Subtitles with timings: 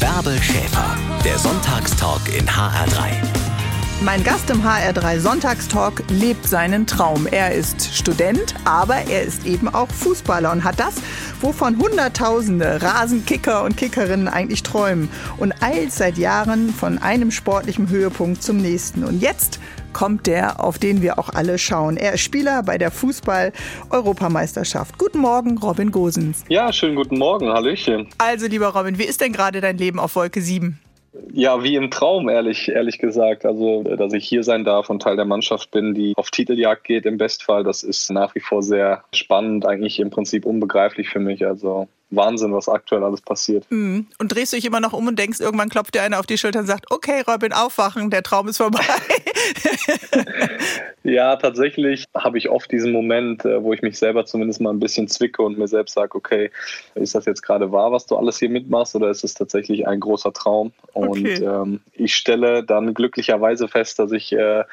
[0.00, 3.12] Bärbel Schäfer, der Sonntagstalk in HR3.
[4.02, 7.26] Mein Gast im HR3 Sonntagstalk lebt seinen Traum.
[7.26, 10.94] Er ist Student, aber er ist eben auch Fußballer und hat das,
[11.40, 18.42] wovon Hunderttausende Rasenkicker und Kickerinnen eigentlich träumen und eilt seit Jahren von einem sportlichen Höhepunkt
[18.42, 19.04] zum nächsten.
[19.04, 19.60] Und jetzt
[19.94, 21.96] kommt der, auf den wir auch alle schauen.
[21.96, 24.98] Er ist Spieler bei der Fußball-Europameisterschaft.
[24.98, 26.44] Guten Morgen, Robin Gosens.
[26.48, 28.08] Ja, schönen guten Morgen, Hallöchen.
[28.18, 30.78] Also, lieber Robin, wie ist denn gerade dein Leben auf Wolke 7?
[31.32, 33.46] Ja, wie im Traum, ehrlich, ehrlich gesagt.
[33.46, 37.06] Also, dass ich hier sein darf und Teil der Mannschaft bin, die auf Titeljagd geht
[37.06, 41.46] im Bestfall, das ist nach wie vor sehr spannend, eigentlich im Prinzip unbegreiflich für mich.
[41.46, 43.66] Also Wahnsinn, was aktuell alles passiert.
[43.70, 44.06] Mhm.
[44.18, 46.38] Und drehst du dich immer noch um und denkst, irgendwann klopft dir einer auf die
[46.38, 48.82] Schulter und sagt, okay, Robin, aufwachen, der Traum ist vorbei.
[51.04, 54.80] ja, tatsächlich habe ich oft diesen Moment, äh, wo ich mich selber zumindest mal ein
[54.80, 56.50] bisschen zwicke und mir selbst sage, okay,
[56.94, 60.00] ist das jetzt gerade wahr, was du alles hier mitmachst oder ist es tatsächlich ein
[60.00, 60.72] großer Traum?
[60.92, 61.44] Und okay.
[61.44, 64.64] ähm, ich stelle dann glücklicherweise fest, dass ich äh,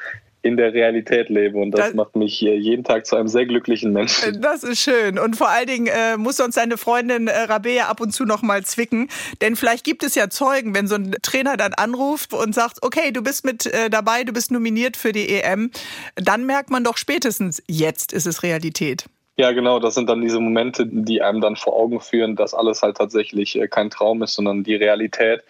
[0.42, 1.58] in der Realität lebe.
[1.58, 4.40] Und das, das, macht mich jeden Tag zu einem sehr glücklichen Menschen.
[4.42, 5.18] Das ist schön.
[5.18, 8.42] Und vor allen Dingen äh, muss uns deine Freundin äh, Rabea ab und zu noch
[8.42, 9.08] mal zwicken,
[9.40, 13.12] denn vielleicht gibt es ja Zeugen, wenn so ein Trainer dann anruft und sagt, okay,
[13.12, 15.70] du bist mit äh, dabei, du bist nominiert für die EM,
[16.16, 19.04] dann merkt man doch spätestens, jetzt ist es Realität.
[19.36, 22.82] Ja, genau, das sind dann diese Momente, die einem dann vor Augen führen, dass alles
[22.82, 25.42] halt tatsächlich äh, kein Traum ist, sondern die Realität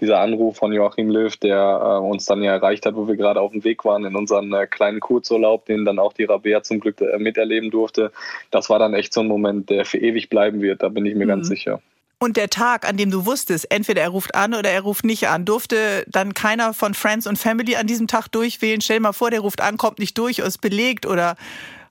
[0.00, 3.40] dieser Anruf von Joachim Löw, der äh, uns dann ja erreicht hat, wo wir gerade
[3.40, 6.80] auf dem Weg waren in unseren äh, kleinen Kurzurlaub, den dann auch die Rabea zum
[6.80, 8.12] Glück äh, miterleben durfte.
[8.50, 11.14] Das war dann echt so ein Moment, der für ewig bleiben wird, da bin ich
[11.14, 11.30] mir mhm.
[11.30, 11.80] ganz sicher.
[12.18, 15.28] Und der Tag, an dem du wusstest, entweder er ruft an oder er ruft nicht
[15.28, 18.80] an, durfte dann keiner von Friends und Family an diesem Tag durchwählen.
[18.80, 21.36] Stell dir mal vor, der ruft an, kommt nicht durch, ist belegt oder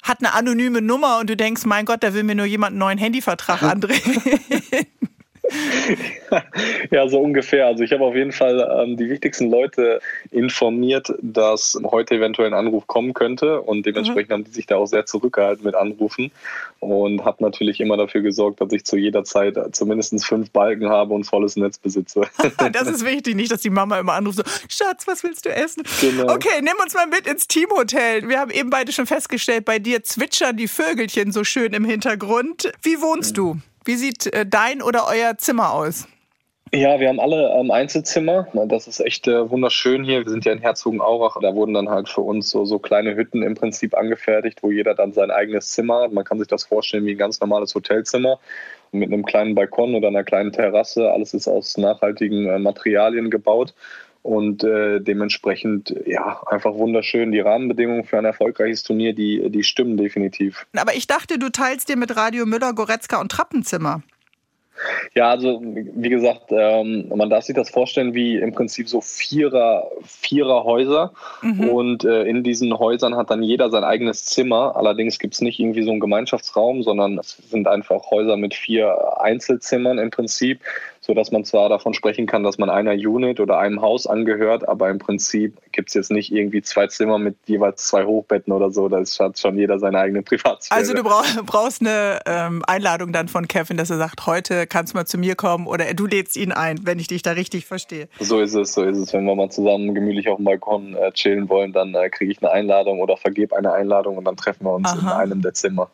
[0.02, 2.80] hat eine anonyme Nummer und du denkst, mein Gott, da will mir nur jemand einen
[2.80, 4.02] neuen Handyvertrag andrehen.
[6.92, 7.68] ja, so ungefähr.
[7.68, 10.00] Also ich habe auf jeden Fall ähm, die wichtigsten Leute
[10.32, 14.34] informiert, dass heute eventuell ein Anruf kommen könnte und dementsprechend mhm.
[14.34, 16.32] haben die sich da auch sehr zurückgehalten mit Anrufen
[16.80, 21.14] und habe natürlich immer dafür gesorgt, dass ich zu jeder Zeit zumindest fünf Balken habe
[21.14, 22.22] und volles Netz besitze.
[22.72, 25.84] das ist wichtig, nicht, dass die Mama immer anruft, so, Schatz, was willst du essen?
[26.02, 26.34] Genau.
[26.34, 28.28] Okay, nimm uns mal mit ins Teamhotel.
[28.30, 32.72] Wir haben eben beide schon festgestellt, bei dir zwitschern die Vögelchen so schön im Hintergrund.
[32.82, 33.58] Wie wohnst du?
[33.86, 36.08] Wie sieht äh, dein oder euer Zimmer aus?
[36.74, 38.48] Ja, wir haben alle ähm, Einzelzimmer.
[38.68, 40.26] Das ist echt äh, wunderschön hier.
[40.26, 41.38] Wir sind ja in Herzogenaurach.
[41.40, 44.96] Da wurden dann halt für uns so, so kleine Hütten im Prinzip angefertigt, wo jeder
[44.96, 46.12] dann sein eigenes Zimmer hat.
[46.12, 48.40] Man kann sich das vorstellen wie ein ganz normales Hotelzimmer
[48.92, 51.12] mit einem kleinen Balkon oder einer kleinen Terrasse.
[51.12, 53.76] Alles ist aus nachhaltigen äh, Materialien gebaut
[54.26, 57.32] und äh, dementsprechend ja einfach wunderschön.
[57.32, 60.66] Die Rahmenbedingungen für ein erfolgreiches Turnier, die, die stimmen definitiv.
[60.76, 64.02] Aber ich dachte, du teilst dir mit Radio Müller, Goretzka und Trappenzimmer.
[65.14, 69.90] Ja, also wie gesagt, ähm, man darf sich das vorstellen wie im Prinzip so Vierer,
[70.04, 71.14] Vierer Häuser.
[71.42, 71.70] Mhm.
[71.70, 74.76] Und äh, in diesen Häusern hat dann jeder sein eigenes Zimmer.
[74.76, 79.22] Allerdings gibt es nicht irgendwie so einen Gemeinschaftsraum, sondern es sind einfach Häuser mit vier
[79.22, 80.60] Einzelzimmern im Prinzip,
[81.06, 84.90] sodass man zwar davon sprechen kann, dass man einer Unit oder einem Haus angehört, aber
[84.90, 88.90] im Prinzip gibt es jetzt nicht irgendwie zwei Zimmer mit jeweils zwei Hochbetten oder so.
[88.90, 90.80] Da hat schon jeder seine eigene Privatsphäre.
[90.80, 91.04] Also du
[91.46, 95.20] brauchst eine ähm, Einladung dann von Kevin, dass er sagt, heute kannst du mal zu
[95.20, 98.08] mir kommen oder du lädst ihn ein, wenn ich dich da richtig verstehe.
[98.20, 99.14] So ist es, so ist es.
[99.14, 102.42] Wenn wir mal zusammen gemütlich auf dem Balkon äh, chillen wollen, dann äh, kriege ich
[102.42, 105.00] eine Einladung oder vergebe eine Einladung und dann treffen wir uns Aha.
[105.00, 105.92] in einem der Zimmer.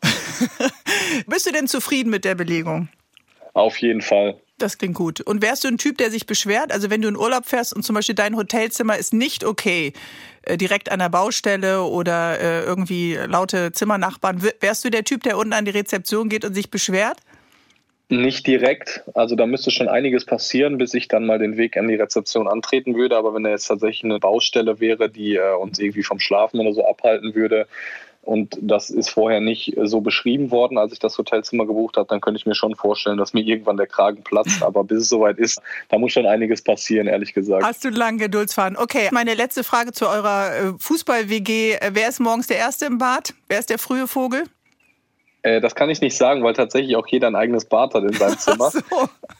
[1.26, 2.88] Bist du denn zufrieden mit der Belegung?
[3.54, 4.36] Auf jeden Fall.
[4.62, 5.20] Das klingt gut.
[5.20, 6.70] Und wärst du ein Typ, der sich beschwert?
[6.70, 9.92] Also wenn du in Urlaub fährst und zum Beispiel dein Hotelzimmer ist nicht okay,
[10.42, 15.36] äh, direkt an der Baustelle oder äh, irgendwie laute Zimmernachbarn, wärst du der Typ, der
[15.36, 17.16] unten an die Rezeption geht und sich beschwert?
[18.08, 19.02] Nicht direkt.
[19.14, 22.46] Also da müsste schon einiges passieren, bis ich dann mal den Weg an die Rezeption
[22.46, 23.16] antreten würde.
[23.16, 26.72] Aber wenn da jetzt tatsächlich eine Baustelle wäre, die äh, uns irgendwie vom Schlafen oder
[26.72, 27.66] so abhalten würde,
[28.22, 32.20] und das ist vorher nicht so beschrieben worden, als ich das Hotelzimmer gebucht habe, dann
[32.20, 34.62] könnte ich mir schon vorstellen, dass mir irgendwann der Kragen platzt.
[34.62, 37.64] Aber bis es soweit ist, da muss schon einiges passieren, ehrlich gesagt.
[37.64, 38.76] Hast du lange Geduldsfahren?
[38.76, 41.78] Okay, meine letzte Frage zu eurer äh, Fußball-WG.
[41.90, 43.34] Wer ist morgens der Erste im Bad?
[43.48, 44.44] Wer ist der frühe Vogel?
[45.42, 48.12] Äh, das kann ich nicht sagen, weil tatsächlich auch jeder ein eigenes Bad hat in
[48.12, 48.70] seinem Zimmer.
[48.70, 48.82] So.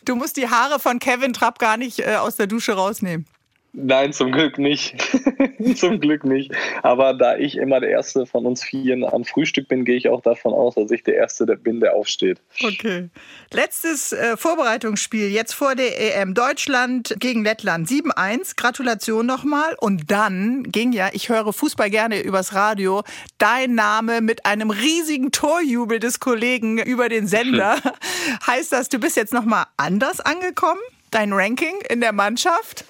[0.05, 3.27] Du musst die Haare von Kevin Trapp gar nicht äh, aus der Dusche rausnehmen.
[3.75, 4.95] Nein, zum Glück nicht.
[5.77, 6.53] zum Glück nicht.
[6.83, 10.21] Aber da ich immer der Erste von uns Vieren am Frühstück bin, gehe ich auch
[10.21, 12.39] davon aus, dass ich der Erste bin, der aufsteht.
[12.63, 13.09] Okay.
[13.51, 16.35] Letztes äh, Vorbereitungsspiel jetzt vor der EM.
[16.35, 18.57] Deutschland gegen Lettland 7-1.
[18.57, 19.75] Gratulation nochmal.
[19.81, 23.03] Und dann ging ja, ich höre Fußball gerne übers Radio,
[23.39, 27.79] dein Name mit einem riesigen Torjubel des Kollegen über den Sender.
[28.47, 30.81] heißt das, du bist jetzt nochmal anders angekommen?
[31.13, 32.85] dein Ranking in der Mannschaft?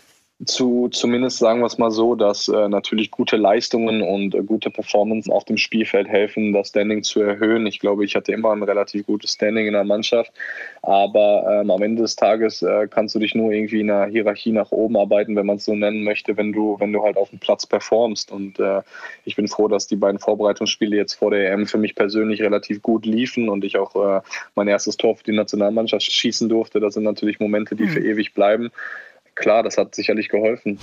[0.45, 4.71] Zu zumindest sagen wir es mal so, dass äh, natürlich gute Leistungen und äh, gute
[4.71, 7.67] Performance auf dem Spielfeld helfen, das Standing zu erhöhen.
[7.67, 10.33] Ich glaube, ich hatte immer ein relativ gutes Standing in der Mannschaft,
[10.83, 14.53] aber ähm, am Ende des Tages äh, kannst du dich nur irgendwie in der Hierarchie
[14.53, 17.31] nach oben arbeiten, wenn man es so nennen möchte, wenn du wenn du halt auf
[17.31, 18.33] dem Platz performst.
[18.33, 18.81] Und äh,
[19.25, 22.83] ich bin froh, dass die beiden Vorbereitungsspiele jetzt vor der EM für mich persönlich relativ
[22.83, 24.21] gut liefen und ich auch äh,
[24.57, 26.81] mein erstes Tor für die Nationalmannschaft schießen durfte.
[26.81, 27.91] Das sind natürlich Momente, die mhm.
[27.91, 28.73] für ewig bleiben
[29.35, 30.79] klar, das hat sicherlich geholfen.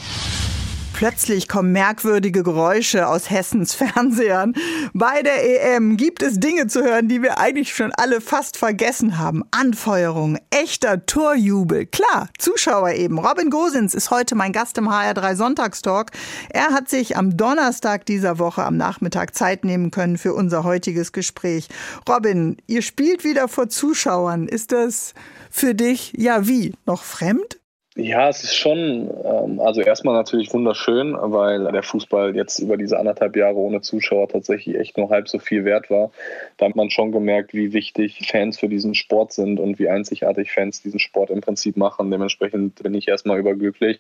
[1.00, 4.54] Plötzlich kommen merkwürdige Geräusche aus Hessens Fernsehern.
[4.94, 9.18] Bei der EM gibt es Dinge zu hören, die wir eigentlich schon alle fast vergessen
[9.18, 9.46] haben.
[9.52, 11.86] Anfeuerung, echter Torjubel.
[11.86, 13.18] Klar, Zuschauer eben.
[13.18, 16.12] Robin Gosens ist heute mein Gast im HR3 Sonntagstalk.
[16.50, 21.14] Er hat sich am Donnerstag dieser Woche am Nachmittag Zeit nehmen können für unser heutiges
[21.14, 21.70] Gespräch.
[22.10, 24.50] Robin, ihr spielt wieder vor Zuschauern.
[24.50, 25.14] Ist das
[25.50, 27.59] für dich, ja wie, noch fremd?
[28.02, 32.98] Ja, es ist schon, ähm, also erstmal natürlich wunderschön, weil der Fußball jetzt über diese
[32.98, 36.10] anderthalb Jahre ohne Zuschauer tatsächlich echt nur halb so viel wert war.
[36.56, 40.50] Da hat man schon gemerkt, wie wichtig Fans für diesen Sport sind und wie einzigartig
[40.50, 42.10] Fans diesen Sport im Prinzip machen.
[42.10, 44.00] Dementsprechend bin ich erstmal überglücklich.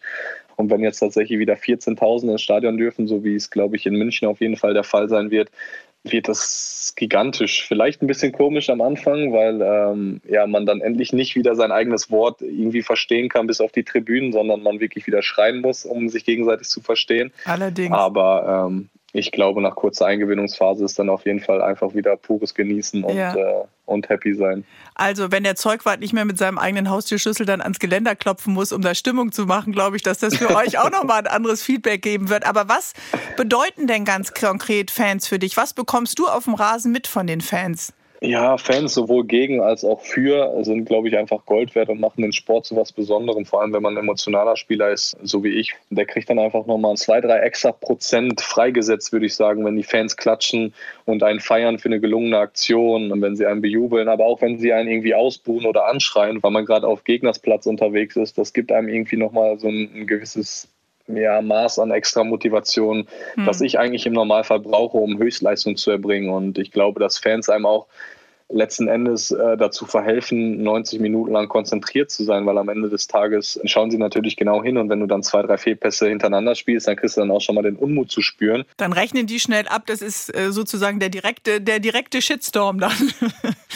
[0.55, 3.95] Und wenn jetzt tatsächlich wieder 14.000 ins Stadion dürfen, so wie es, glaube ich, in
[3.95, 5.49] München auf jeden Fall der Fall sein wird,
[6.03, 7.65] wird das gigantisch.
[7.67, 11.71] Vielleicht ein bisschen komisch am Anfang, weil ähm, ja, man dann endlich nicht wieder sein
[11.71, 15.85] eigenes Wort irgendwie verstehen kann bis auf die Tribünen, sondern man wirklich wieder schreien muss,
[15.85, 17.31] um sich gegenseitig zu verstehen.
[17.45, 17.91] Allerdings.
[17.91, 22.53] Aber ähm, ich glaube, nach kurzer Eingewöhnungsphase ist dann auf jeden Fall einfach wieder pures
[22.53, 23.35] Genießen und, ja.
[23.35, 24.63] äh, und happy sein.
[24.93, 28.71] Also, wenn der Zeugwart nicht mehr mit seinem eigenen Haustürschlüssel dann ans Geländer klopfen muss,
[28.71, 31.63] um da Stimmung zu machen, glaube ich, dass das für euch auch nochmal ein anderes
[31.63, 32.45] Feedback geben wird.
[32.45, 32.93] Aber was
[33.35, 35.57] bedeuten denn ganz konkret Fans für dich?
[35.57, 37.93] Was bekommst du auf dem Rasen mit von den Fans?
[38.21, 42.21] Ja, Fans sowohl gegen als auch für sind, glaube ich, einfach Gold wert und machen
[42.21, 43.45] den Sport zu was Besonderem.
[43.45, 45.73] Vor allem, wenn man ein emotionaler Spieler ist, so wie ich.
[45.89, 49.83] Der kriegt dann einfach nochmal zwei, drei extra Prozent freigesetzt, würde ich sagen, wenn die
[49.83, 50.73] Fans klatschen
[51.05, 54.59] und einen feiern für eine gelungene Aktion und wenn sie einen bejubeln, aber auch wenn
[54.59, 58.37] sie einen irgendwie ausbuhen oder anschreien, weil man gerade auf Gegnersplatz unterwegs ist.
[58.37, 60.67] Das gibt einem irgendwie nochmal so ein, ein gewisses
[61.15, 63.45] ja, Maß an extra Motivation, hm.
[63.45, 66.29] das ich eigentlich im Normalfall brauche, um Höchstleistung zu erbringen.
[66.29, 67.87] Und ich glaube, dass Fans einem auch
[68.51, 73.07] letzten Endes äh, dazu verhelfen, 90 Minuten lang konzentriert zu sein, weil am Ende des
[73.07, 76.87] Tages schauen sie natürlich genau hin und wenn du dann zwei, drei Fehlpässe hintereinander spielst,
[76.87, 78.65] dann kriegst du dann auch schon mal den Unmut zu spüren.
[78.77, 83.13] Dann rechnen die schnell ab, das ist äh, sozusagen der direkte, der direkte Shitstorm dann.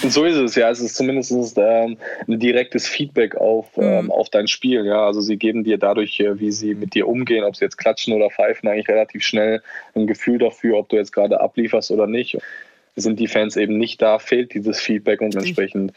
[0.02, 0.72] Und so ist es, ja.
[0.72, 1.98] Es ist zumindest ähm,
[2.28, 3.84] ein direktes Feedback auf, mhm.
[3.84, 5.06] ähm, auf dein Spiel, ja.
[5.06, 8.14] Also sie geben dir dadurch, äh, wie sie mit dir umgehen, ob sie jetzt klatschen
[8.14, 9.62] oder pfeifen, eigentlich relativ schnell
[9.94, 12.40] ein Gefühl dafür, ob du jetzt gerade ablieferst oder nicht
[12.96, 15.94] sind die Fans eben nicht da, fehlt dieses Feedback und entsprechend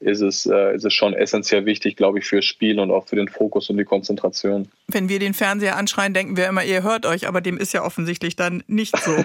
[0.00, 3.16] ist es, äh, ist es schon essentiell wichtig, glaube ich, fürs Spiel und auch für
[3.16, 4.68] den Fokus und die Konzentration.
[4.88, 7.84] Wenn wir den Fernseher anschreien, denken wir immer, ihr hört euch, aber dem ist ja
[7.84, 9.12] offensichtlich dann nicht so.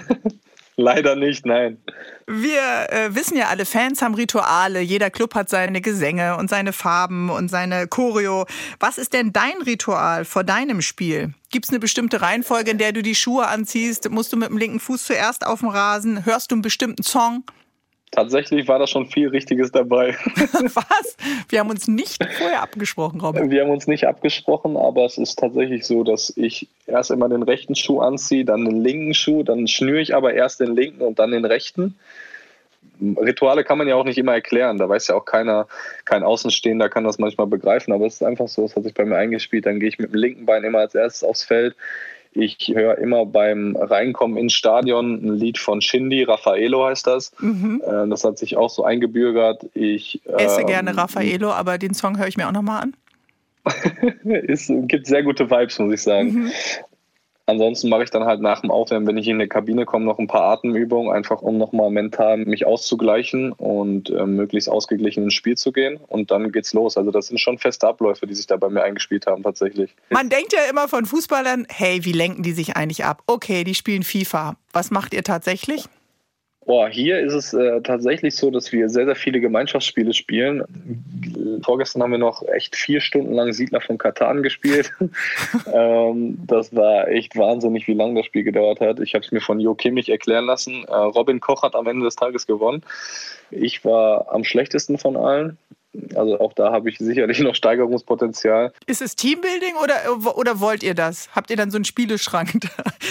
[0.78, 1.78] Leider nicht, nein.
[2.26, 4.80] Wir äh, wissen ja alle, Fans haben Rituale.
[4.80, 8.46] Jeder Club hat seine Gesänge und seine Farben und seine Choreo.
[8.78, 11.32] Was ist denn dein Ritual vor deinem Spiel?
[11.50, 14.10] Gibt es eine bestimmte Reihenfolge, in der du die Schuhe anziehst?
[14.10, 16.26] Musst du mit dem linken Fuß zuerst auf dem Rasen?
[16.26, 17.44] Hörst du einen bestimmten Song?
[18.16, 20.16] Tatsächlich war da schon viel Richtiges dabei.
[20.34, 21.16] Was?
[21.50, 23.50] Wir haben uns nicht vorher abgesprochen, Robin.
[23.50, 27.42] Wir haben uns nicht abgesprochen, aber es ist tatsächlich so, dass ich erst immer den
[27.42, 31.18] rechten Schuh anziehe, dann den linken Schuh, dann schnüre ich aber erst den linken und
[31.18, 31.98] dann den rechten.
[33.02, 34.78] Rituale kann man ja auch nicht immer erklären.
[34.78, 35.66] Da weiß ja auch keiner,
[36.06, 39.04] kein Außenstehender kann das manchmal begreifen, aber es ist einfach so, es hat sich bei
[39.04, 39.66] mir eingespielt.
[39.66, 41.76] Dann gehe ich mit dem linken Bein immer als erstes aufs Feld.
[42.38, 47.32] Ich höre immer beim Reinkommen ins Stadion ein Lied von Shindy, Raffaello heißt das.
[47.40, 47.82] Mhm.
[47.84, 49.66] Äh, das hat sich auch so eingebürgert.
[49.72, 52.96] Ich esse ähm, gerne Raffaello, aber den Song höre ich mir auch nochmal an.
[54.48, 56.32] es gibt sehr gute Vibes, muss ich sagen.
[56.32, 56.50] Mhm.
[57.48, 60.18] Ansonsten mache ich dann halt nach dem Aufwärmen, wenn ich in die Kabine komme, noch
[60.18, 65.56] ein paar Atemübungen, einfach um nochmal mental mich auszugleichen und äh, möglichst ausgeglichen ins Spiel
[65.56, 66.00] zu gehen.
[66.08, 66.96] Und dann geht's los.
[66.96, 69.94] Also das sind schon feste Abläufe, die sich da bei mir eingespielt haben tatsächlich.
[70.10, 73.22] Man denkt ja immer von Fußballern, hey, wie lenken die sich eigentlich ab?
[73.28, 74.56] Okay, die spielen FIFA.
[74.72, 75.84] Was macht ihr tatsächlich?
[76.66, 80.64] Boah, hier ist es äh, tatsächlich so, dass wir sehr, sehr viele Gemeinschaftsspiele spielen.
[81.64, 84.92] Vorgestern haben wir noch echt vier Stunden lang Siedler von Katan gespielt.
[85.72, 88.98] ähm, das war echt wahnsinnig, wie lange das Spiel gedauert hat.
[88.98, 90.84] Ich habe es mir von Jo Kimmich erklären lassen.
[90.88, 92.82] Äh, Robin Koch hat am Ende des Tages gewonnen.
[93.52, 95.58] Ich war am schlechtesten von allen.
[96.14, 98.72] Also auch da habe ich sicherlich noch Steigerungspotenzial.
[98.86, 101.28] Ist es Teambuilding oder, oder wollt ihr das?
[101.34, 102.52] Habt ihr dann so einen Spieleschrank?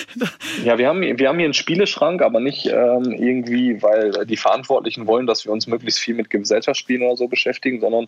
[0.64, 5.08] ja, wir haben, wir haben hier einen Spieleschrank, aber nicht ähm, irgendwie, weil die Verantwortlichen
[5.08, 8.08] wollen, dass wir uns möglichst viel mit Gesellschaftsspielen oder so beschäftigen, sondern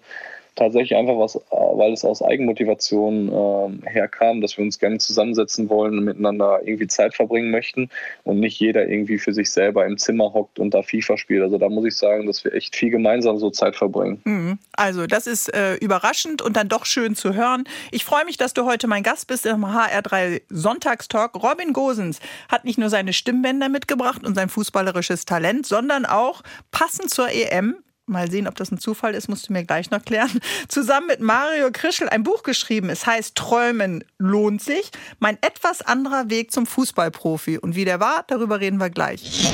[0.57, 5.97] tatsächlich einfach was, weil es aus Eigenmotivation äh, herkam, dass wir uns gerne zusammensetzen wollen
[5.99, 7.89] und miteinander irgendwie Zeit verbringen möchten
[8.23, 11.43] und nicht jeder irgendwie für sich selber im Zimmer hockt und da FIFA spielt.
[11.43, 14.21] Also da muss ich sagen, dass wir echt viel gemeinsam so Zeit verbringen.
[14.25, 14.59] Mhm.
[14.73, 17.63] Also das ist äh, überraschend und dann doch schön zu hören.
[17.91, 21.35] Ich freue mich, dass du heute mein Gast bist im HR3 Sonntagstalk.
[21.41, 27.09] Robin Gosens hat nicht nur seine Stimmbänder mitgebracht und sein fußballerisches Talent, sondern auch passend
[27.09, 30.39] zur EM mal sehen, ob das ein Zufall ist, musst du mir gleich noch klären,
[30.67, 32.89] zusammen mit Mario Krischel ein Buch geschrieben.
[32.89, 34.91] Es heißt Träumen lohnt sich.
[35.19, 37.57] Mein etwas anderer Weg zum Fußballprofi.
[37.57, 39.51] Und wie der war, darüber reden wir gleich.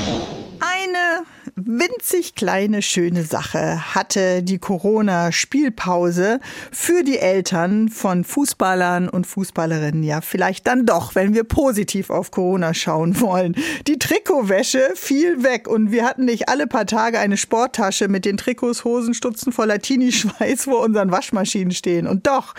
[1.56, 6.40] Winzig kleine schöne Sache hatte die Corona-Spielpause
[6.72, 10.02] für die Eltern von Fußballern und Fußballerinnen.
[10.02, 13.54] Ja, vielleicht dann doch, wenn wir positiv auf Corona schauen wollen.
[13.86, 18.36] Die Trikotwäsche fiel weg und wir hatten nicht alle paar Tage eine Sporttasche mit den
[18.36, 22.08] Trikots, Hosenstutzen voller Teenie-Schweiß vor unseren Waschmaschinen stehen.
[22.08, 22.54] Und doch,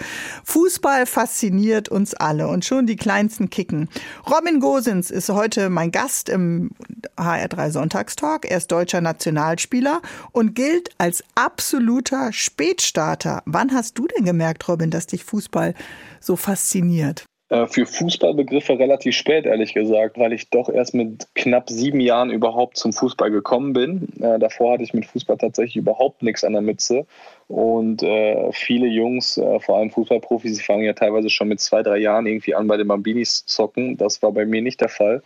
[0.45, 3.89] Fußball fasziniert uns alle und schon die kleinsten kicken.
[4.25, 6.71] Robin Gosens ist heute mein Gast im
[7.17, 8.49] HR3 Sonntagstalk.
[8.49, 10.01] Er ist deutscher Nationalspieler
[10.31, 13.41] und gilt als absoluter Spätstarter.
[13.45, 15.73] Wann hast du denn gemerkt, Robin, dass dich Fußball
[16.19, 17.25] so fasziniert?
[17.49, 22.29] Äh, für Fußballbegriffe relativ spät, ehrlich gesagt, weil ich doch erst mit knapp sieben Jahren
[22.29, 24.07] überhaupt zum Fußball gekommen bin.
[24.19, 27.07] Äh, davor hatte ich mit Fußball tatsächlich überhaupt nichts an der Mütze.
[27.47, 31.97] Und äh, viele Jungs, äh, vor allem Fußballprofis, fangen ja teilweise schon mit zwei, drei
[31.97, 33.97] Jahren irgendwie an bei den Bambinis zocken.
[33.97, 35.23] Das war bei mir nicht der Fall.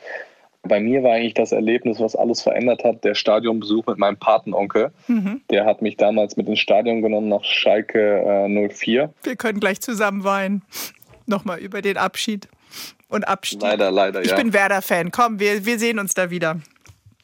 [0.63, 4.91] Bei mir war eigentlich das Erlebnis, was alles verändert hat, der Stadionbesuch mit meinem Patenonkel.
[5.07, 5.41] Mhm.
[5.49, 9.13] Der hat mich damals mit ins Stadion genommen nach Schalke äh, 04.
[9.23, 10.63] Wir können gleich zusammen weinen.
[11.25, 12.49] Nochmal über den Abschied
[13.07, 13.61] und Abstieg.
[13.61, 14.35] Leider, leider, ich ja.
[14.35, 15.11] Ich bin Werder-Fan.
[15.11, 16.59] Komm, wir, wir sehen uns da wieder.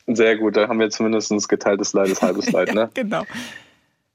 [0.08, 2.74] Sehr gut, da haben wir zumindest geteiltes Leides, halbes Leid.
[2.74, 2.82] Ne?
[2.82, 3.24] ja, genau.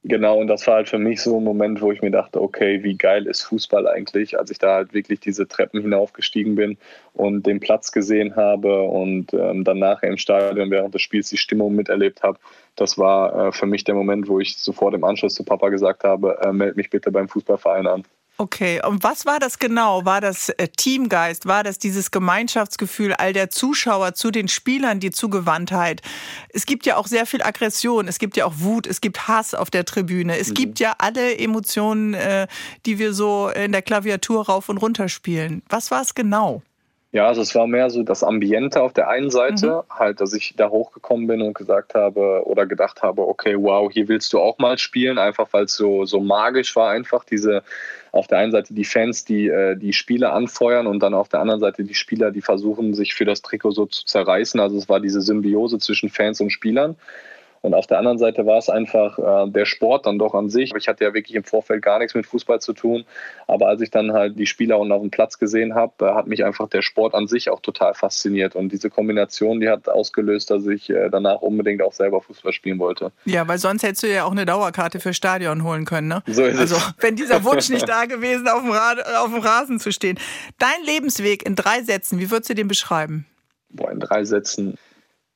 [0.02, 2.82] Genau, und das war halt für mich so ein Moment, wo ich mir dachte, okay,
[2.82, 6.78] wie geil ist Fußball eigentlich, als ich da halt wirklich diese Treppen hinaufgestiegen bin
[7.12, 11.36] und den Platz gesehen habe und ähm, dann nachher im Stadion während des Spiels die
[11.36, 12.38] Stimmung miterlebt habe.
[12.76, 16.02] Das war äh, für mich der Moment, wo ich sofort im Anschluss zu Papa gesagt
[16.02, 18.04] habe, äh, meld mich bitte beim Fußballverein an.
[18.40, 20.06] Okay, und was war das genau?
[20.06, 21.44] War das äh, Teamgeist?
[21.44, 26.00] War das dieses Gemeinschaftsgefühl all der Zuschauer zu den Spielern, die Zugewandtheit?
[26.48, 29.52] Es gibt ja auch sehr viel Aggression, es gibt ja auch Wut, es gibt Hass
[29.52, 30.38] auf der Tribüne.
[30.38, 30.54] Es mhm.
[30.54, 32.46] gibt ja alle Emotionen, äh,
[32.86, 35.62] die wir so in der Klaviatur rauf und runter spielen.
[35.68, 36.62] Was war es genau?
[37.12, 39.98] Ja, also es war mehr so das Ambiente auf der einen Seite, mhm.
[39.98, 44.08] halt, dass ich da hochgekommen bin und gesagt habe oder gedacht habe, okay, wow, hier
[44.08, 47.64] willst du auch mal spielen, einfach weil es so, so magisch war, einfach diese
[48.12, 51.40] auf der einen Seite die Fans, die äh, die Spieler anfeuern und dann auf der
[51.40, 54.60] anderen Seite die Spieler, die versuchen, sich für das Trikot so zu zerreißen.
[54.60, 56.96] Also es war diese Symbiose zwischen Fans und Spielern.
[57.62, 60.72] Und auf der anderen Seite war es einfach äh, der Sport dann doch an sich.
[60.74, 63.04] Ich hatte ja wirklich im Vorfeld gar nichts mit Fußball zu tun.
[63.46, 66.26] Aber als ich dann halt die Spieler unten auf dem Platz gesehen habe, äh, hat
[66.26, 68.56] mich einfach der Sport an sich auch total fasziniert.
[68.56, 72.78] Und diese Kombination, die hat ausgelöst, dass ich äh, danach unbedingt auch selber Fußball spielen
[72.78, 73.12] wollte.
[73.26, 76.08] Ja, weil sonst hättest du ja auch eine Dauerkarte für Stadion holen können.
[76.08, 76.22] Ne?
[76.28, 76.94] So ist also, es.
[77.00, 80.18] wenn dieser Wunsch nicht da gewesen, auf dem, Rad, auf dem Rasen zu stehen.
[80.58, 83.26] Dein Lebensweg in drei Sätzen, wie würdest du den beschreiben?
[83.68, 84.78] Boah, in drei Sätzen.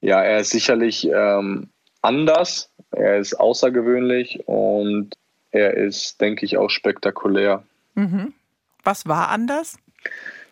[0.00, 1.70] Ja, er ist sicherlich ähm,
[2.04, 5.14] anders, er ist außergewöhnlich und
[5.50, 7.62] er ist, denke ich, auch spektakulär.
[7.94, 8.32] Mhm.
[8.82, 9.78] Was war anders?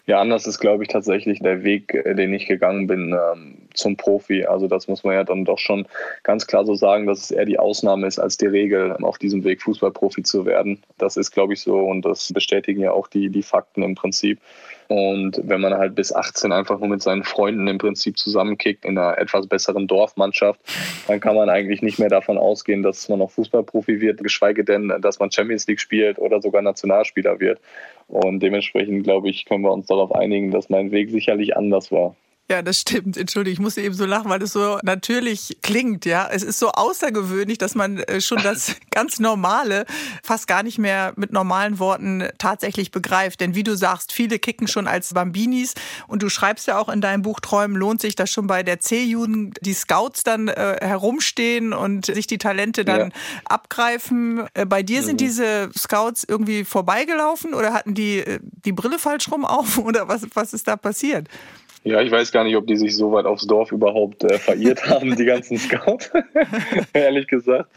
[0.07, 3.97] Ja, anders ist, glaube ich, tatsächlich der Weg, äh, den ich gegangen bin ähm, zum
[3.97, 4.45] Profi.
[4.45, 5.87] Also das muss man ja dann doch schon
[6.23, 9.45] ganz klar so sagen, dass es eher die Ausnahme ist als die Regel, auf diesem
[9.45, 10.83] Weg Fußballprofi zu werden.
[10.99, 14.39] Das ist, glaube ich, so und das bestätigen ja auch die, die Fakten im Prinzip.
[14.89, 18.99] Und wenn man halt bis 18 einfach nur mit seinen Freunden im Prinzip zusammenkickt in
[18.99, 20.61] einer etwas besseren Dorfmannschaft,
[21.07, 24.93] dann kann man eigentlich nicht mehr davon ausgehen, dass man noch Fußballprofi wird, geschweige denn,
[25.01, 27.59] dass man Champions League spielt oder sogar Nationalspieler wird.
[28.09, 32.15] Und dementsprechend, glaube ich, können wir uns darauf einigen, dass mein Weg sicherlich anders war.
[32.51, 33.17] Ja, das stimmt.
[33.17, 36.29] Entschuldige, ich musste eben so lachen, weil es so natürlich klingt, ja.
[36.31, 39.87] Es ist so außergewöhnlich, dass man äh, schon das ganz Normale
[40.23, 43.41] fast gar nicht mehr mit normalen Worten tatsächlich begreift.
[43.41, 45.75] Denn wie du sagst, viele kicken schon als Bambinis
[46.09, 48.81] und du schreibst ja auch in deinem Buch Träumen lohnt sich, dass schon bei der
[48.81, 53.17] C-Jugend die Scouts dann äh, herumstehen und sich die Talente dann ja.
[53.45, 54.47] abgreifen.
[54.55, 55.07] Äh, bei dir mhm.
[55.07, 60.09] sind diese Scouts irgendwie vorbeigelaufen oder hatten die äh, die Brille falsch rum auf oder
[60.09, 61.29] was, was ist da passiert?
[61.85, 64.87] Ja, ich weiß gar nicht, ob die sich so weit aufs Dorf überhaupt äh, verirrt
[64.89, 66.13] haben, die ganzen Scouts,
[66.93, 67.69] ehrlich gesagt.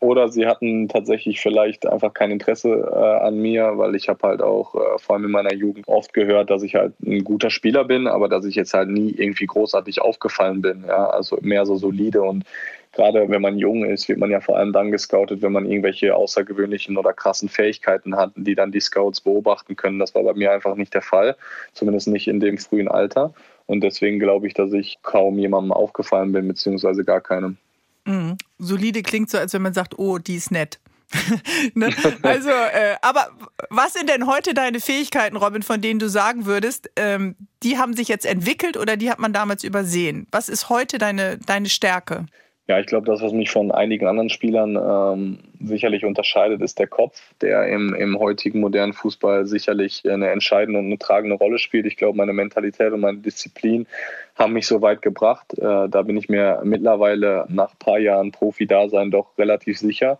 [0.00, 4.42] Oder sie hatten tatsächlich vielleicht einfach kein Interesse äh, an mir, weil ich habe halt
[4.42, 7.84] auch äh, vor allem in meiner Jugend oft gehört, dass ich halt ein guter Spieler
[7.84, 10.84] bin, aber dass ich jetzt halt nie irgendwie großartig aufgefallen bin.
[10.86, 11.10] Ja?
[11.10, 12.44] Also mehr so solide und
[12.92, 16.14] gerade wenn man jung ist, wird man ja vor allem dann gescoutet, wenn man irgendwelche
[16.14, 19.98] außergewöhnlichen oder krassen Fähigkeiten hat, die dann die Scouts beobachten können.
[19.98, 21.36] Das war bei mir einfach nicht der Fall,
[21.72, 23.32] zumindest nicht in dem frühen Alter.
[23.66, 27.58] Und deswegen glaube ich, dass ich kaum jemandem aufgefallen bin, beziehungsweise gar keinem.
[28.06, 28.36] Mhm.
[28.58, 30.80] Solide klingt so, als wenn man sagt, oh, die ist nett.
[31.74, 31.90] ne?
[32.22, 33.28] Also, äh, aber
[33.70, 37.94] was sind denn heute deine Fähigkeiten, Robin, von denen du sagen würdest, ähm, die haben
[37.94, 40.26] sich jetzt entwickelt oder die hat man damals übersehen?
[40.30, 42.26] Was ist heute deine, deine Stärke?
[42.68, 46.86] Ja, ich glaube, das, was mich von einigen anderen Spielern ähm, sicherlich unterscheidet, ist der
[46.86, 51.86] Kopf, der im, im heutigen modernen Fußball sicherlich eine entscheidende und eine tragende Rolle spielt.
[51.86, 53.86] Ich glaube, meine Mentalität und meine Disziplin
[54.34, 55.56] haben mich so weit gebracht.
[55.56, 60.18] Äh, da bin ich mir mittlerweile nach ein paar Jahren Profi-Dasein doch relativ sicher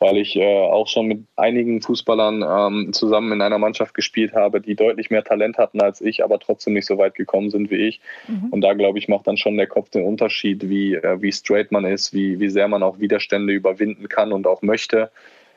[0.00, 4.62] weil ich äh, auch schon mit einigen Fußballern ähm, zusammen in einer Mannschaft gespielt habe,
[4.62, 7.88] die deutlich mehr Talent hatten als ich, aber trotzdem nicht so weit gekommen sind wie
[7.88, 8.00] ich.
[8.26, 8.48] Mhm.
[8.50, 11.70] Und da glaube ich, macht dann schon der Kopf den Unterschied, wie, äh, wie straight
[11.70, 15.10] man ist, wie, wie sehr man auch Widerstände überwinden kann und auch möchte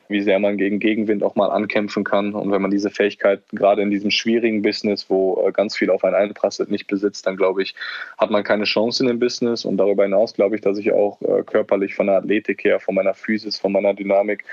[0.08, 2.34] wie sehr man gegen Gegenwind auch mal ankämpfen kann.
[2.34, 6.04] Und wenn man diese Fähigkeit gerade in diesem schwierigen Business, wo äh, ganz viel auf
[6.04, 7.74] einen einprasselt, nicht besitzt, dann glaube ich,
[8.18, 9.64] hat man keine Chance in dem Business.
[9.64, 12.94] Und darüber hinaus glaube ich, dass ich auch äh, körperlich von der Athletik her, von
[12.94, 14.44] meiner Physis, von meiner Dynamik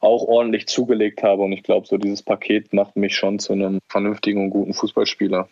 [0.00, 1.42] auch ordentlich zugelegt habe.
[1.42, 5.48] Und ich glaube, so dieses Paket macht mich schon zu einem vernünftigen und guten Fußballspieler.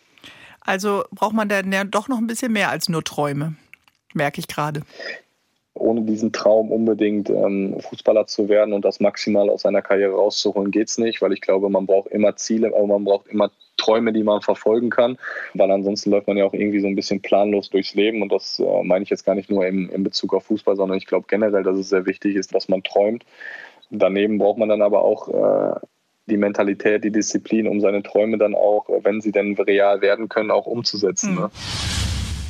[0.61, 3.55] Also braucht man dann ja doch noch ein bisschen mehr als nur Träume,
[4.13, 4.81] merke ich gerade
[5.79, 10.71] ohne diesen Traum unbedingt ähm, Fußballer zu werden und das maximal aus seiner Karriere rauszuholen,
[10.71, 14.13] geht es nicht, weil ich glaube, man braucht immer Ziele, aber man braucht immer Träume,
[14.13, 15.17] die man verfolgen kann,
[15.53, 18.59] weil ansonsten läuft man ja auch irgendwie so ein bisschen planlos durchs Leben und das
[18.59, 21.25] äh, meine ich jetzt gar nicht nur im, in Bezug auf Fußball, sondern ich glaube
[21.27, 23.25] generell, dass es sehr wichtig ist, dass man träumt.
[23.89, 25.79] Daneben braucht man dann aber auch äh,
[26.29, 30.51] die Mentalität, die Disziplin, um seine Träume dann auch, wenn sie denn real werden können,
[30.51, 31.31] auch umzusetzen.
[31.31, 31.39] Mhm.
[31.39, 31.49] Ne?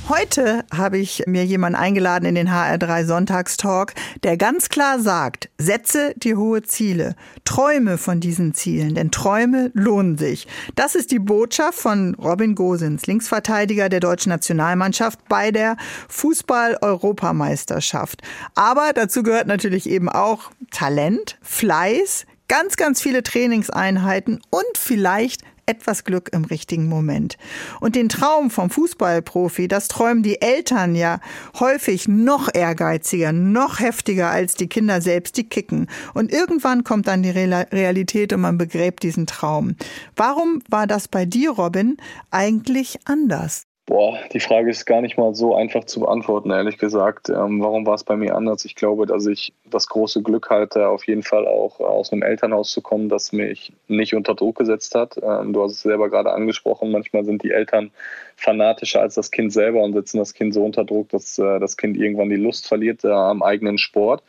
[0.09, 6.15] Heute habe ich mir jemanden eingeladen in den HR3 Sonntagstalk, der ganz klar sagt, setze
[6.15, 10.47] dir hohe Ziele, träume von diesen Zielen, denn Träume lohnen sich.
[10.73, 18.23] Das ist die Botschaft von Robin Gosens, Linksverteidiger der deutschen Nationalmannschaft bei der Fußball-Europameisterschaft.
[18.55, 26.03] Aber dazu gehört natürlich eben auch Talent, Fleiß, ganz, ganz viele Trainingseinheiten und vielleicht etwas
[26.03, 27.37] Glück im richtigen Moment.
[27.79, 31.19] Und den Traum vom Fußballprofi, das träumen die Eltern ja
[31.59, 35.87] häufig noch ehrgeiziger, noch heftiger als die Kinder selbst, die kicken.
[36.13, 39.75] Und irgendwann kommt dann die Realität und man begräbt diesen Traum.
[40.15, 41.97] Warum war das bei dir, Robin,
[42.31, 43.68] eigentlich anders?
[43.89, 47.29] Boah, die Frage ist gar nicht mal so einfach zu beantworten, ehrlich gesagt.
[47.29, 48.63] Ähm, warum war es bei mir anders?
[48.63, 52.69] Ich glaube, dass ich das große Glück hatte, auf jeden Fall auch aus einem Elternhaus
[52.69, 55.17] zu kommen, das mich nicht unter Druck gesetzt hat.
[55.23, 57.89] Ähm, du hast es selber gerade angesprochen, manchmal sind die Eltern
[58.35, 61.75] fanatischer als das Kind selber und setzen das Kind so unter Druck, dass äh, das
[61.75, 64.21] Kind irgendwann die Lust verliert äh, am eigenen Sport.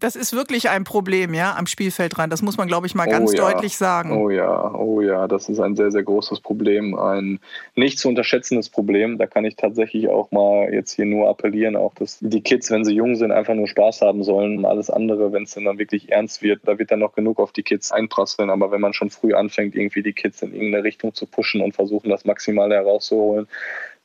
[0.00, 2.32] Das ist wirklich ein Problem, ja, am Spielfeldrand.
[2.32, 3.52] Das muss man, glaube ich, mal ganz oh ja.
[3.52, 4.16] deutlich sagen.
[4.16, 6.98] Oh ja, oh ja, das ist ein sehr, sehr großes Problem.
[6.98, 7.38] Ein
[7.74, 9.18] nicht zu unterschätzendes Problem.
[9.18, 12.84] Da kann ich tatsächlich auch mal jetzt hier nur appellieren, auch dass die Kids, wenn
[12.84, 14.64] sie jung sind, einfach nur Spaß haben sollen.
[14.64, 17.62] Alles andere, wenn es dann wirklich ernst wird, da wird dann noch genug auf die
[17.62, 18.48] Kids einprasseln.
[18.48, 21.74] Aber wenn man schon früh anfängt, irgendwie die Kids in irgendeine Richtung zu pushen und
[21.74, 23.48] versuchen, das Maximale herauszuholen,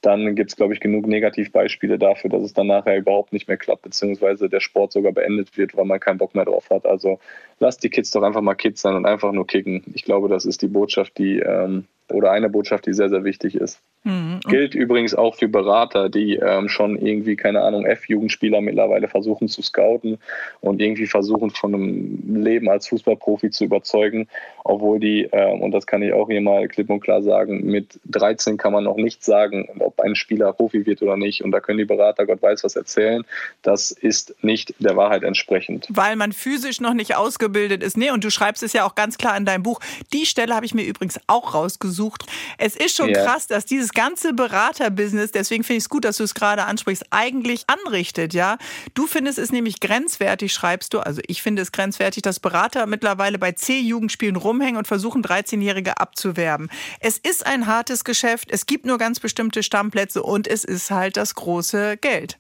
[0.06, 3.58] dann gibt es, glaube ich, genug Negativbeispiele dafür, dass es dann nachher überhaupt nicht mehr
[3.58, 6.86] klappt, beziehungsweise der Sport sogar beendet wird, weil man keinen Bock mehr drauf hat.
[6.86, 7.20] Also
[7.60, 9.84] lasst die Kids doch einfach mal Kids sein und einfach nur kicken.
[9.94, 13.56] Ich glaube, das ist die Botschaft, die ähm, oder eine Botschaft, die sehr, sehr wichtig
[13.56, 13.80] ist.
[14.04, 14.40] Mhm.
[14.48, 19.64] Gilt übrigens auch für Berater, die ähm, schon irgendwie, keine Ahnung, F-Jugendspieler mittlerweile versuchen zu
[19.64, 20.20] scouten
[20.62, 24.28] und irgendwie versuchen, von einem Leben als Fußballprofi zu überzeugen,
[24.64, 28.00] obwohl die, ähm, und das kann ich auch hier mal klipp und klar sagen, mit
[28.06, 31.44] 13 kann man noch nicht sagen, ob ein Spieler Profi wird oder nicht.
[31.44, 33.24] Und da können die Berater Gott weiß was erzählen.
[33.64, 35.88] Das ist nicht der Wahrheit entsprechend.
[35.90, 37.98] Weil man physisch noch nicht ausgebildet ist.
[37.98, 39.80] Nee, und du schreibst es ja auch ganz klar in deinem Buch.
[40.14, 42.26] Die Stelle habe ich mir übrigens auch rausgesucht gesucht.
[42.58, 43.24] Es ist schon ja.
[43.24, 47.06] krass, dass dieses ganze Beraterbusiness, deswegen finde ich es gut, dass du es gerade ansprichst,
[47.10, 48.58] eigentlich anrichtet, ja.
[48.94, 51.00] Du findest es nämlich grenzwertig, schreibst du.
[51.00, 56.70] Also ich finde es grenzwertig, dass Berater mittlerweile bei C-Jugendspielen rumhängen und versuchen, 13-Jährige abzuwerben.
[57.00, 61.16] Es ist ein hartes Geschäft, es gibt nur ganz bestimmte Stammplätze und es ist halt
[61.16, 62.38] das große Geld.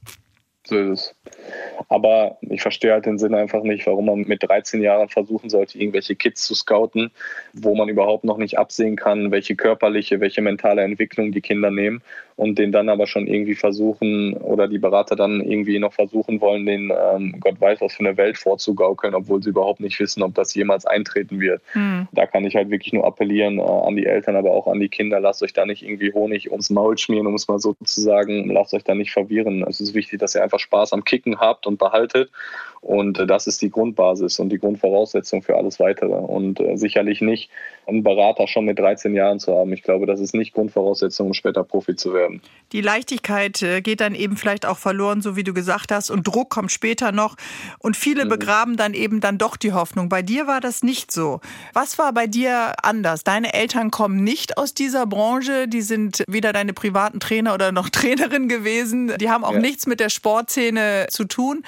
[0.68, 1.35] So ist es.
[1.90, 5.78] Aber ich verstehe halt den Sinn einfach nicht, warum man mit 13 Jahren versuchen sollte,
[5.78, 7.12] irgendwelche Kids zu scouten,
[7.54, 12.02] wo man überhaupt noch nicht absehen kann, welche körperliche, welche mentale Entwicklung die Kinder nehmen
[12.38, 16.66] und den dann aber schon irgendwie versuchen oder die Berater dann irgendwie noch versuchen wollen,
[16.66, 20.34] den ähm, Gott weiß was für eine Welt vorzugaukeln, obwohl sie überhaupt nicht wissen, ob
[20.34, 21.62] das jemals eintreten wird.
[21.74, 22.10] Mhm.
[22.12, 24.90] Da kann ich halt wirklich nur appellieren äh, an die Eltern, aber auch an die
[24.90, 28.02] Kinder, lasst euch da nicht irgendwie Honig ums Maul schmieren, um es mal so zu
[28.02, 29.64] sagen, lasst euch da nicht verwirren.
[29.64, 32.32] Es ist wichtig, dass ihr einfach einfach Spaß am Kicken habt und behaltet.
[32.82, 36.14] Und äh, das ist die Grundbasis und die Grundvoraussetzung für alles Weitere.
[36.14, 37.50] Und äh, sicherlich nicht
[37.88, 39.72] einen Berater schon mit 13 Jahren zu haben.
[39.74, 42.42] Ich glaube, das ist nicht Grundvoraussetzung, um später Profi zu werden.
[42.72, 46.10] Die Leichtigkeit äh, geht dann eben vielleicht auch verloren, so wie du gesagt hast.
[46.10, 47.36] Und Druck kommt später noch.
[47.80, 48.30] Und viele mhm.
[48.30, 50.10] begraben dann eben dann doch die Hoffnung.
[50.10, 51.42] Bei dir war das nicht so.
[51.74, 53.24] Was war bei dir anders?
[53.24, 55.68] Deine Eltern kommen nicht aus dieser Branche.
[55.68, 59.14] Die sind weder deine privaten Trainer oder noch Trainerin gewesen.
[59.20, 59.60] Die haben auch ja.
[59.60, 61.64] nichts mit der Sportszene zu tun.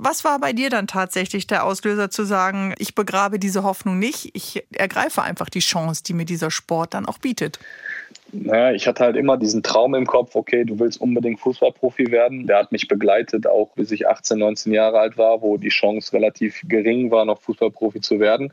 [0.00, 4.30] Was war bei dir dann tatsächlich der Auslöser zu sagen, ich begrabe diese Hoffnung nicht,
[4.32, 7.58] ich ergreife einfach die Chance, die mir dieser Sport dann auch bietet?
[8.30, 12.46] Naja, ich hatte halt immer diesen Traum im Kopf, okay, du willst unbedingt Fußballprofi werden.
[12.46, 16.12] Der hat mich begleitet, auch bis ich 18, 19 Jahre alt war, wo die Chance
[16.12, 18.52] relativ gering war, noch Fußballprofi zu werden.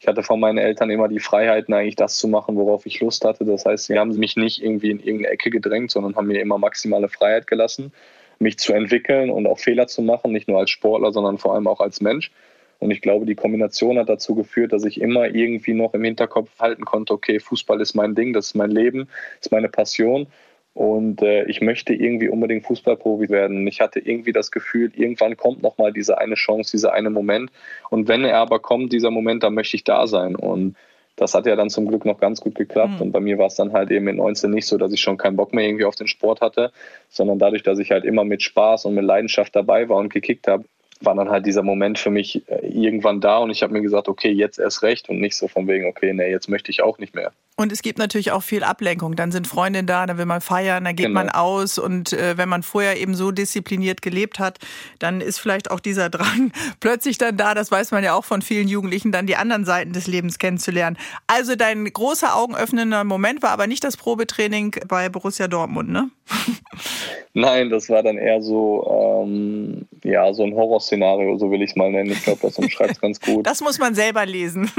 [0.00, 3.24] Ich hatte von meinen Eltern immer die Freiheiten, eigentlich das zu machen, worauf ich Lust
[3.24, 3.44] hatte.
[3.44, 6.58] Das heißt, sie haben mich nicht irgendwie in irgendeine Ecke gedrängt, sondern haben mir immer
[6.58, 7.92] maximale Freiheit gelassen
[8.40, 11.68] mich zu entwickeln und auch Fehler zu machen, nicht nur als Sportler, sondern vor allem
[11.68, 12.30] auch als Mensch.
[12.78, 16.48] Und ich glaube, die Kombination hat dazu geführt, dass ich immer irgendwie noch im Hinterkopf
[16.58, 19.08] halten konnte, okay, Fußball ist mein Ding, das ist mein Leben,
[19.40, 20.26] ist meine Passion.
[20.72, 23.66] Und äh, ich möchte irgendwie unbedingt Fußballprofi werden.
[23.66, 27.50] Ich hatte irgendwie das Gefühl, irgendwann kommt nochmal diese eine Chance, dieser eine Moment.
[27.90, 30.36] Und wenn er aber kommt, dieser Moment, dann möchte ich da sein.
[30.36, 30.76] Und
[31.20, 32.94] das hat ja dann zum Glück noch ganz gut geklappt.
[32.94, 33.02] Mhm.
[33.02, 35.18] Und bei mir war es dann halt eben mit 19 nicht so, dass ich schon
[35.18, 36.72] keinen Bock mehr irgendwie auf den Sport hatte,
[37.10, 40.48] sondern dadurch, dass ich halt immer mit Spaß und mit Leidenschaft dabei war und gekickt
[40.48, 40.64] habe,
[41.02, 44.08] war dann halt dieser Moment für mich äh, irgendwann da und ich habe mir gesagt,
[44.08, 46.98] okay, jetzt erst recht und nicht so von wegen, okay, nee, jetzt möchte ich auch
[46.98, 47.32] nicht mehr.
[47.60, 49.16] Und es gibt natürlich auch viel Ablenkung.
[49.16, 51.20] Dann sind Freundinnen da, dann will man feiern, dann geht genau.
[51.20, 51.78] man aus.
[51.78, 54.58] Und äh, wenn man vorher eben so diszipliniert gelebt hat,
[54.98, 58.40] dann ist vielleicht auch dieser Drang plötzlich dann da, das weiß man ja auch von
[58.40, 60.96] vielen Jugendlichen, dann die anderen Seiten des Lebens kennenzulernen.
[61.26, 66.10] Also dein großer augenöffnender Moment war aber nicht das Probetraining bei Borussia Dortmund, ne?
[67.34, 71.76] Nein, das war dann eher so, ähm, ja, so ein Horrorszenario, so will ich es
[71.76, 72.10] mal nennen.
[72.10, 73.46] Ich glaube, das umschreibt es ganz gut.
[73.50, 74.70] Das muss man selber lesen.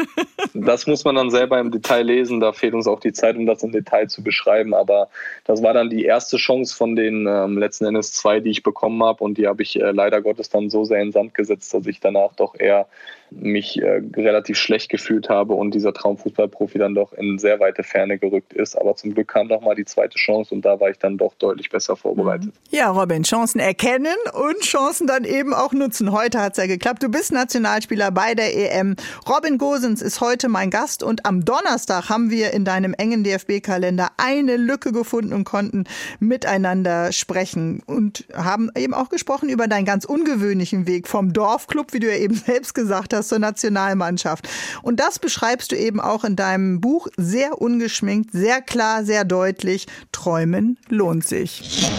[0.54, 2.40] das muss man dann selber im Detail lesen.
[2.40, 4.74] Da fehlt uns auch die Zeit, um das im Detail zu beschreiben.
[4.74, 5.10] Aber
[5.46, 9.04] das war dann die erste Chance von den ähm, letzten Endes zwei, die ich bekommen
[9.04, 9.24] habe.
[9.24, 12.00] Und die habe ich äh, leider Gottes dann so sehr in Sand gesetzt, dass ich
[12.00, 12.88] danach doch eher
[13.32, 18.18] mich äh, relativ schlecht gefühlt habe und dieser Traumfußballprofi dann doch in sehr weite Ferne
[18.18, 18.76] gerückt ist.
[18.76, 21.34] Aber zum Glück kam noch mal die zweite Chance und da war ich dann doch
[21.36, 22.52] deutlich besser vorbereitet.
[22.70, 26.12] Ja, Robin, Chancen erkennen und Chancen dann eben auch nutzen.
[26.12, 27.04] Heute hat es ja geklappt.
[27.04, 28.96] Du bist Nationalspieler bei der EM.
[29.28, 34.10] Robin Gosens ist heute mein Gast und am Donnerstag haben wir in deinem engen DFB-Kalender
[34.18, 35.86] eine Lücke gefunden und konnten
[36.20, 42.00] miteinander sprechen und haben eben auch gesprochen über deinen ganz ungewöhnlichen Weg vom Dorfclub, wie
[42.00, 44.50] du ja eben selbst gesagt hast, das zur Nationalmannschaft.
[44.82, 49.88] Und das beschreibst du eben auch in deinem Buch sehr ungeschminkt, sehr klar, sehr deutlich.
[50.12, 51.90] Träumen lohnt sich.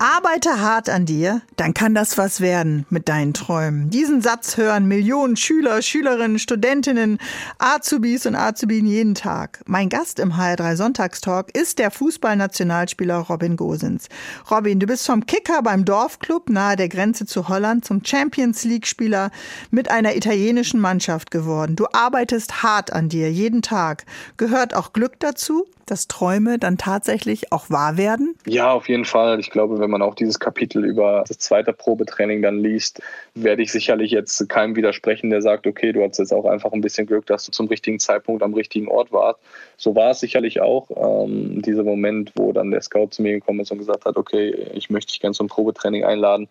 [0.00, 3.90] Arbeite hart an dir, dann kann das was werden mit deinen Träumen.
[3.90, 7.18] Diesen Satz hören Millionen Schüler, Schülerinnen, Studentinnen,
[7.58, 9.60] Azubis und Azubien jeden Tag.
[9.66, 14.08] Mein Gast im HR3 Sonntagstalk ist der Fußballnationalspieler Robin Gosens.
[14.48, 18.86] Robin, du bist vom Kicker beim Dorfclub nahe der Grenze zu Holland zum Champions League
[18.86, 19.32] Spieler
[19.72, 21.76] mit einer italienischen Mannschaft geworden.
[21.76, 24.04] Du arbeitest hart an dir jeden Tag.
[24.36, 25.66] Gehört auch Glück dazu?
[25.90, 28.34] dass Träume dann tatsächlich auch wahr werden?
[28.46, 29.40] Ja, auf jeden Fall.
[29.40, 33.00] Ich glaube, wenn man auch dieses Kapitel über das zweite Probetraining dann liest,
[33.34, 36.80] werde ich sicherlich jetzt keinem widersprechen, der sagt, okay, du hast jetzt auch einfach ein
[36.80, 39.40] bisschen Glück, dass du zum richtigen Zeitpunkt am richtigen Ort warst.
[39.76, 40.88] So war es sicherlich auch.
[40.96, 44.50] Ähm, dieser Moment, wo dann der Scout zu mir gekommen ist und gesagt hat, okay,
[44.74, 46.48] ich möchte dich gerne zum Probetraining einladen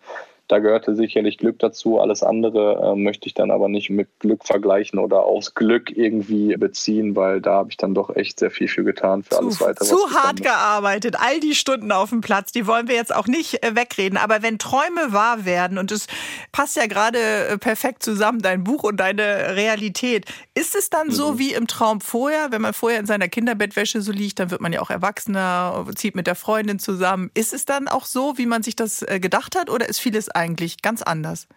[0.48, 2.00] da gehörte sicherlich Glück dazu.
[2.00, 6.56] Alles andere äh, möchte ich dann aber nicht mit Glück vergleichen oder aus Glück irgendwie
[6.56, 9.60] beziehen, weil da habe ich dann doch echt sehr viel für getan für zu, alles
[9.60, 9.84] weitere.
[9.84, 13.62] Zu hart gearbeitet, all die Stunden auf dem Platz, die wollen wir jetzt auch nicht
[13.62, 14.16] äh, wegreden.
[14.16, 16.06] Aber wenn Träume wahr werden und es
[16.50, 21.12] passt ja gerade äh, perfekt zusammen, dein Buch und deine Realität, ist es dann mhm.
[21.12, 24.62] so wie im Traum vorher, wenn man vorher in seiner Kinderbettwäsche so liegt, dann wird
[24.62, 27.30] man ja auch Erwachsener, zieht mit der Freundin zusammen.
[27.34, 30.30] Ist es dann auch so, wie man sich das äh, gedacht hat oder ist vieles
[30.38, 31.48] eigentlich ganz anders?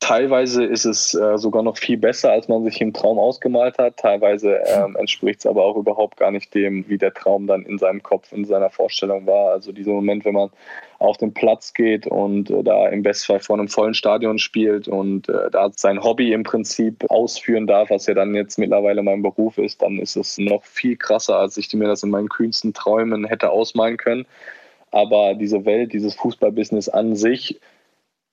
[0.00, 3.96] Teilweise ist es äh, sogar noch viel besser, als man sich im Traum ausgemalt hat.
[3.96, 7.78] Teilweise ähm, entspricht es aber auch überhaupt gar nicht dem, wie der Traum dann in
[7.78, 9.50] seinem Kopf, in seiner Vorstellung war.
[9.50, 10.50] Also dieser Moment, wenn man
[11.00, 15.28] auf den Platz geht und äh, da im Bestfall vor einem vollen Stadion spielt und
[15.28, 19.58] äh, da sein Hobby im Prinzip ausführen darf, was ja dann jetzt mittlerweile mein Beruf
[19.58, 23.24] ist, dann ist es noch viel krasser, als ich mir das in meinen kühnsten Träumen
[23.24, 24.26] hätte ausmalen können.
[24.92, 27.60] Aber diese Welt, dieses Fußballbusiness an sich,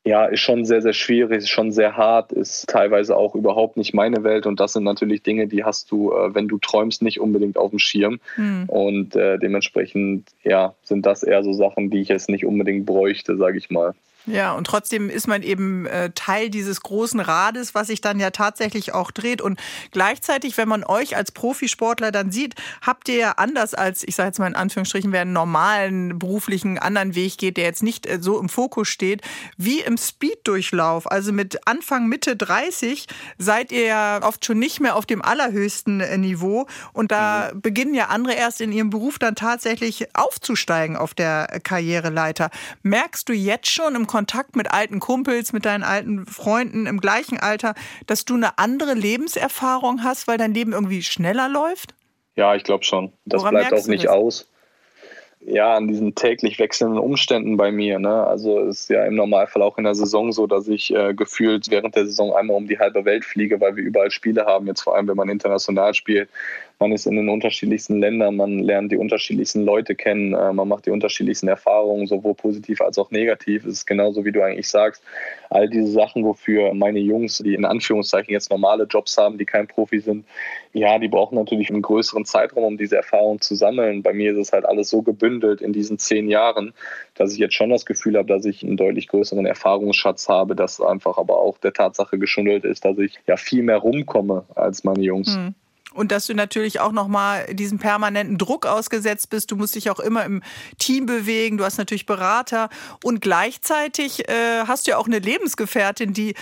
[0.06, 3.96] ja, ist schon sehr, sehr schwierig, ist schon sehr hart, ist teilweise auch überhaupt nicht
[3.96, 4.46] meine Welt.
[4.46, 7.72] Und das sind natürlich Dinge, die hast du, äh, wenn du träumst, nicht unbedingt auf
[7.72, 8.20] dem Schirm.
[8.38, 8.66] Mhm.
[8.68, 13.36] Und äh, dementsprechend, ja, sind das eher so Sachen, die ich jetzt nicht unbedingt bräuchte,
[13.36, 13.96] sage ich mal.
[14.28, 18.32] Ja, und trotzdem ist man eben äh, Teil dieses großen Rades, was sich dann ja
[18.32, 19.42] tatsächlich auch dreht.
[19.42, 19.60] Und
[19.92, 24.28] gleichzeitig, wenn man euch als Profisportler dann sieht, habt ihr ja anders als, ich sage
[24.28, 28.20] jetzt mal in Anführungsstrichen, wer einen normalen beruflichen anderen Weg geht, der jetzt nicht äh,
[28.20, 29.22] so im Fokus steht,
[29.58, 31.12] wie im Speed-Durchlauf.
[31.12, 33.08] Also mit Anfang, Mitte 30
[33.38, 36.66] seid ihr ja oft schon nicht mehr auf dem allerhöchsten äh, Niveau.
[36.94, 37.62] Und da mhm.
[37.62, 42.50] beginnen ja andere erst in ihrem Beruf dann tatsächlich aufzusteigen auf der Karriereleiter.
[42.82, 47.38] Merkst du jetzt schon im Kontakt mit alten Kumpels, mit deinen alten Freunden im gleichen
[47.38, 47.76] Alter,
[48.08, 51.94] dass du eine andere Lebenserfahrung hast, weil dein Leben irgendwie schneller läuft?
[52.38, 53.12] Ja, ich glaube schon.
[53.26, 54.14] Das Woran bleibt auch nicht das?
[54.14, 54.50] aus.
[55.42, 58.00] Ja, an diesen täglich wechselnden Umständen bei mir.
[58.00, 58.26] Ne?
[58.26, 61.70] Also es ist ja im Normalfall auch in der Saison so, dass ich äh, gefühlt
[61.70, 64.66] während der Saison einmal um die halbe Welt fliege, weil wir überall Spiele haben.
[64.66, 66.30] Jetzt vor allem, wenn man international spielt
[66.80, 70.86] man ist in den unterschiedlichsten Ländern, man lernt die unterschiedlichsten Leute kennen, äh, man macht
[70.86, 73.66] die unterschiedlichsten Erfahrungen, sowohl positiv als auch negativ.
[73.66, 75.04] Es ist genauso, wie du eigentlich sagst,
[75.50, 79.68] all diese Sachen, wofür meine Jungs, die in Anführungszeichen jetzt normale Jobs haben, die kein
[79.68, 80.26] Profi sind,
[80.74, 84.04] ja, die brauchen natürlich einen größeren Zeitraum, um diese Erfahrungen zu sammeln.
[84.04, 86.74] Bei mir ist es halt alles so gebündelt in diesen zehn Jahren,
[87.14, 90.82] dass ich jetzt schon das Gefühl habe, dass ich einen deutlich größeren Erfahrungsschatz habe, das
[90.82, 95.04] einfach aber auch der Tatsache geschundelt ist, dass ich ja viel mehr rumkomme als meine
[95.04, 95.36] Jungs.
[95.36, 95.56] Hm
[95.96, 99.52] und dass du natürlich auch nochmal diesem permanenten Druck ausgesetzt bist.
[99.52, 100.44] Du musst dich auch immer im
[100.78, 101.58] Team bewegen.
[101.58, 102.70] Du hast natürlich Berater
[103.04, 106.36] und gleichzeitig äh, hast du ja auch eine Lebensgefährtin, die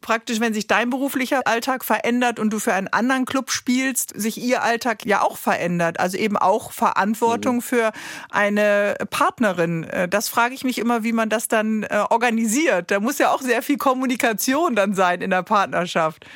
[0.00, 4.38] praktisch, wenn sich dein beruflicher Alltag verändert und du für einen anderen Club spielst, sich
[4.38, 6.00] ihr Alltag ja auch verändert.
[6.00, 7.62] Also eben auch Verantwortung mhm.
[7.62, 7.92] für
[8.30, 9.84] eine Partnerin.
[9.84, 12.90] Äh, das frage ich mich immer, wie man das dann äh, organisiert.
[12.90, 16.26] Da muss ja auch sehr viel Kommunikation dann sein in der Partnerschaft.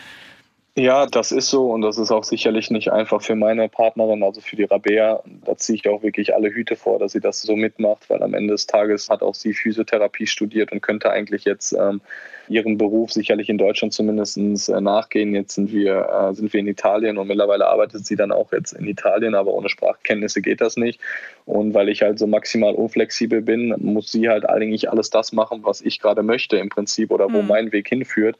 [0.77, 4.41] Ja, das ist so und das ist auch sicherlich nicht einfach für meine Partnerin, also
[4.41, 5.21] für die Rabea.
[5.45, 8.35] Da ziehe ich auch wirklich alle Hüte vor, dass sie das so mitmacht, weil am
[8.35, 12.01] Ende des Tages hat auch sie Physiotherapie studiert und könnte eigentlich jetzt ähm,
[12.49, 15.35] ihrem Beruf sicherlich in Deutschland zumindest äh, nachgehen.
[15.35, 18.73] Jetzt sind wir, äh, sind wir in Italien und mittlerweile arbeitet sie dann auch jetzt
[18.73, 21.01] in Italien, aber ohne Sprachkenntnisse geht das nicht.
[21.47, 25.65] Und weil ich halt so maximal unflexibel bin, muss sie halt eigentlich alles das machen,
[25.65, 27.49] was ich gerade möchte im Prinzip oder wo mhm.
[27.49, 28.37] mein Weg hinführt.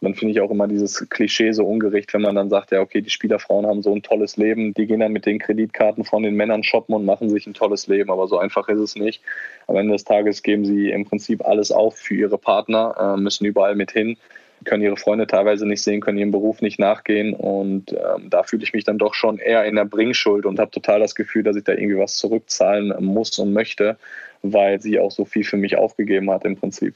[0.00, 2.80] Und dann finde ich auch immer dieses Klischee so ungerecht, wenn man dann sagt, ja,
[2.80, 6.22] okay, die Spielerfrauen haben so ein tolles Leben, die gehen dann mit den Kreditkarten von
[6.22, 8.10] den Männern shoppen und machen sich ein tolles Leben.
[8.10, 9.22] Aber so einfach ist es nicht.
[9.66, 13.44] Am Ende des Tages geben sie im Prinzip alles auf für ihre Partner, äh, müssen
[13.44, 14.16] überall mit hin
[14.64, 17.34] können ihre Freunde teilweise nicht sehen, können ihrem Beruf nicht nachgehen.
[17.34, 20.70] Und ähm, da fühle ich mich dann doch schon eher in der Bringschuld und habe
[20.70, 23.96] total das Gefühl, dass ich da irgendwie was zurückzahlen muss und möchte,
[24.42, 26.94] weil sie auch so viel für mich aufgegeben hat im Prinzip.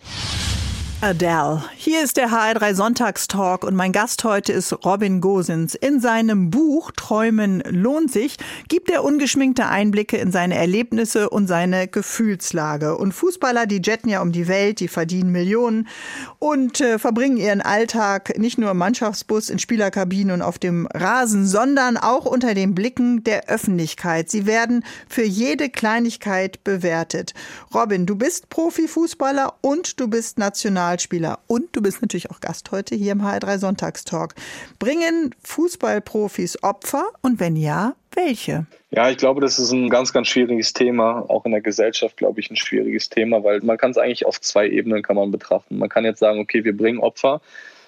[1.00, 1.62] Adele.
[1.76, 5.74] Hier ist der HR3 Sonntagstalk und mein Gast heute ist Robin Gosens.
[5.74, 8.36] In seinem Buch Träumen lohnt sich
[8.68, 12.96] gibt er ungeschminkte Einblicke in seine Erlebnisse und seine Gefühlslage.
[12.96, 15.88] Und Fußballer, die jetten ja um die Welt, die verdienen Millionen
[16.38, 21.46] und äh, verbringen ihren Alltag nicht nur im Mannschaftsbus, in Spielerkabinen und auf dem Rasen,
[21.46, 24.30] sondern auch unter den Blicken der Öffentlichkeit.
[24.30, 27.34] Sie werden für jede Kleinigkeit bewertet.
[27.74, 32.70] Robin, du bist Profifußballer und du bist national Nationalspieler und du bist natürlich auch Gast
[32.70, 34.34] heute hier im HR3 Sonntagstalk.
[34.78, 38.66] Bringen Fußballprofis Opfer und wenn ja, welche?
[38.90, 41.24] Ja, ich glaube, das ist ein ganz, ganz schwieriges Thema.
[41.28, 44.40] Auch in der Gesellschaft, glaube ich, ein schwieriges Thema, weil man kann es eigentlich auf
[44.40, 45.78] zwei Ebenen kann man betrachten.
[45.78, 47.40] Man kann jetzt sagen, okay, wir bringen Opfer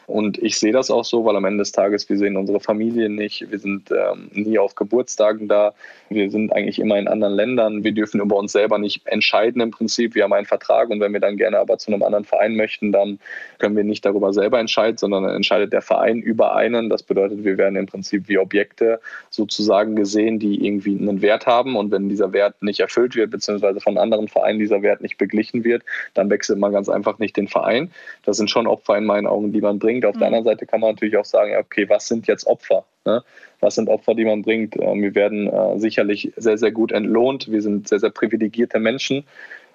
[0.06, 3.16] und ich sehe das auch so, weil am Ende des Tages, wir sehen unsere Familien
[3.16, 5.74] nicht, wir sind ähm, nie auf Geburtstagen da,
[6.08, 9.72] wir sind eigentlich immer in anderen Ländern, wir dürfen über uns selber nicht entscheiden im
[9.72, 10.14] Prinzip.
[10.14, 12.92] Wir haben einen Vertrag und wenn wir dann gerne aber zu einem anderen Verein möchten,
[12.92, 13.18] dann
[13.58, 16.88] können wir nicht darüber selber entscheiden, sondern entscheidet der Verein über einen.
[16.88, 21.74] Das bedeutet, wir werden im Prinzip wie Objekte sozusagen gesehen, die irgendwie einen Wert haben
[21.74, 25.64] und wenn dieser Wert nicht erfüllt wird, beziehungsweise von anderen Vereinen dieser Wert nicht beglichen
[25.64, 25.82] wird,
[26.14, 27.90] dann wechselt man ganz einfach nicht den Verein.
[28.24, 30.06] Das sind schon Opfer in meinen Augen, die man bringt bringt.
[30.06, 30.18] Auf mhm.
[30.20, 32.84] der anderen Seite kann man natürlich auch sagen, okay, was sind jetzt Opfer?
[33.04, 33.22] Ne?
[33.60, 34.76] Was sind Opfer, die man bringt?
[34.76, 37.50] Ähm, wir werden äh, sicherlich sehr, sehr gut entlohnt.
[37.50, 39.24] Wir sind sehr, sehr privilegierte Menschen.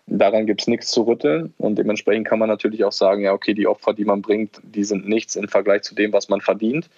[0.08, 3.54] Daran gibt es nichts zu rütteln und dementsprechend kann man natürlich auch sagen, ja, okay,
[3.54, 6.90] die Opfer, die man bringt, die sind nichts im Vergleich zu dem, was man verdient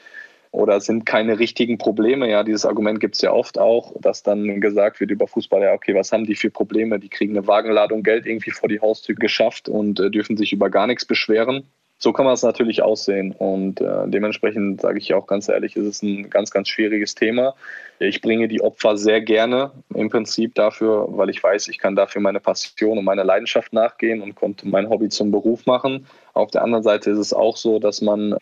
[0.51, 2.29] oder sind keine richtigen Probleme.
[2.29, 5.73] Ja, dieses Argument gibt es ja oft auch, dass dann gesagt wird über Fußballer, ja,
[5.73, 6.97] okay, was haben die für Probleme?
[6.97, 10.69] Die kriegen eine Wagenladung Geld irgendwie vor die Haustür geschafft und äh, dürfen sich über
[10.69, 11.65] gar nichts beschweren
[12.03, 13.31] so kann man es natürlich aussehen.
[13.31, 17.55] Und äh, dementsprechend sage ich auch ganz ehrlich, ist es ein ganz, ganz schwieriges Thema.
[17.99, 22.21] Ich bringe die Opfer sehr gerne im Prinzip dafür, weil ich weiß, ich kann dafür
[22.21, 26.05] meine Passion und meine Leidenschaft nachgehen und konnte mein Hobby zum Beruf machen.
[26.33, 28.35] Auf der anderen Seite ist es auch so, dass man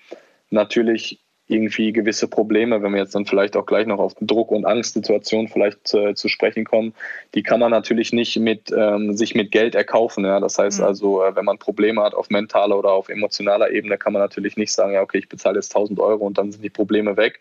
[0.49, 1.19] natürlich
[1.51, 5.47] irgendwie gewisse Probleme, wenn wir jetzt dann vielleicht auch gleich noch auf Druck- und Angstsituationen
[5.47, 6.93] vielleicht äh, zu sprechen kommen,
[7.35, 10.25] die kann man natürlich nicht mit ähm, sich mit Geld erkaufen.
[10.25, 10.39] Ja?
[10.39, 10.85] Das heißt mhm.
[10.85, 14.57] also, äh, wenn man Probleme hat auf mentaler oder auf emotionaler Ebene, kann man natürlich
[14.57, 17.39] nicht sagen, ja okay, ich bezahle jetzt 1000 Euro und dann sind die Probleme weg.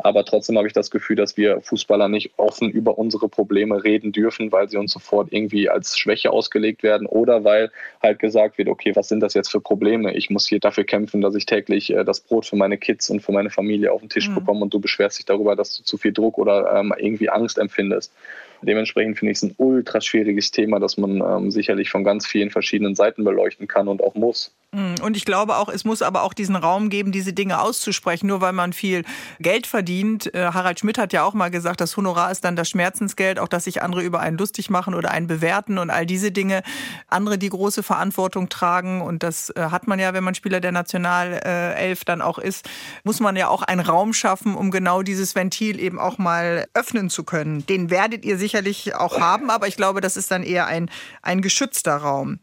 [0.00, 4.12] Aber trotzdem habe ich das Gefühl, dass wir Fußballer nicht offen über unsere Probleme reden
[4.12, 8.68] dürfen, weil sie uns sofort irgendwie als Schwäche ausgelegt werden oder weil halt gesagt wird,
[8.68, 10.14] okay, was sind das jetzt für Probleme?
[10.14, 13.20] Ich muss hier dafür kämpfen, dass ich täglich äh, das Brot für meine Kids und
[13.20, 14.36] für meine Familie auf den Tisch mhm.
[14.36, 17.58] bekomme und du beschwerst dich darüber, dass du zu viel Druck oder ähm, irgendwie Angst
[17.58, 18.12] empfindest.
[18.62, 22.50] Dementsprechend finde ich es ein ultra schwieriges Thema, das man ähm, sicherlich von ganz vielen
[22.50, 24.54] verschiedenen Seiten beleuchten kann und auch muss.
[24.72, 28.26] Mm, und ich glaube auch, es muss aber auch diesen Raum geben, diese Dinge auszusprechen,
[28.26, 29.04] nur weil man viel
[29.40, 30.34] Geld verdient.
[30.34, 33.48] Äh, Harald Schmidt hat ja auch mal gesagt, das Honorar ist dann das Schmerzensgeld, auch
[33.48, 36.62] dass sich andere über einen lustig machen oder einen bewerten und all diese Dinge.
[37.06, 40.72] Andere, die große Verantwortung tragen und das äh, hat man ja, wenn man Spieler der
[40.72, 42.68] Nationalelf dann auch ist,
[43.04, 47.08] muss man ja auch einen Raum schaffen, um genau dieses Ventil eben auch mal öffnen
[47.08, 47.64] zu können.
[47.66, 50.90] Den werdet ihr sicherlich auch haben, aber ich glaube, das ist dann eher ein,
[51.22, 52.38] ein geschützter Raum.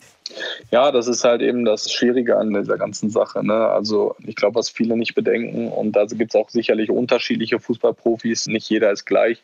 [0.71, 3.45] Ja, das ist halt eben das Schwierige an dieser ganzen Sache.
[3.45, 3.53] Ne?
[3.53, 8.47] Also ich glaube, was viele nicht bedenken, und da gibt es auch sicherlich unterschiedliche Fußballprofis,
[8.47, 9.41] nicht jeder ist gleich,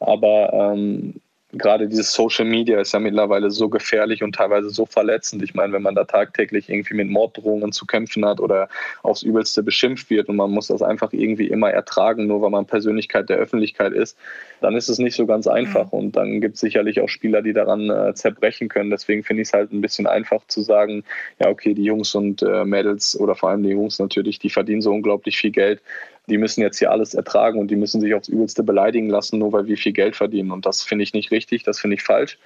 [0.00, 1.20] aber ähm,
[1.52, 5.42] gerade dieses Social Media ist ja mittlerweile so gefährlich und teilweise so verletzend.
[5.42, 8.68] Ich meine, wenn man da tagtäglich irgendwie mit Morddrohungen zu kämpfen hat oder
[9.02, 12.66] aufs Übelste beschimpft wird und man muss das einfach irgendwie immer ertragen, nur weil man
[12.66, 14.18] Persönlichkeit der Öffentlichkeit ist,
[14.60, 15.86] dann ist es nicht so ganz einfach.
[15.86, 15.98] Mhm.
[15.98, 18.90] Und dann gibt es sicherlich auch Spieler, die daran äh, zerbrechen können.
[18.90, 21.02] Deswegen finde ich es halt ein bisschen einfach zu sagen,
[21.38, 24.82] ja, okay, die Jungs und äh, Mädels oder vor allem die Jungs natürlich, die verdienen
[24.82, 25.80] so unglaublich viel Geld
[26.28, 29.52] die müssen jetzt hier alles ertragen und die müssen sich aufs Übelste beleidigen lassen, nur
[29.52, 30.52] weil wir viel Geld verdienen.
[30.52, 32.38] Und das finde ich nicht richtig, das finde ich falsch.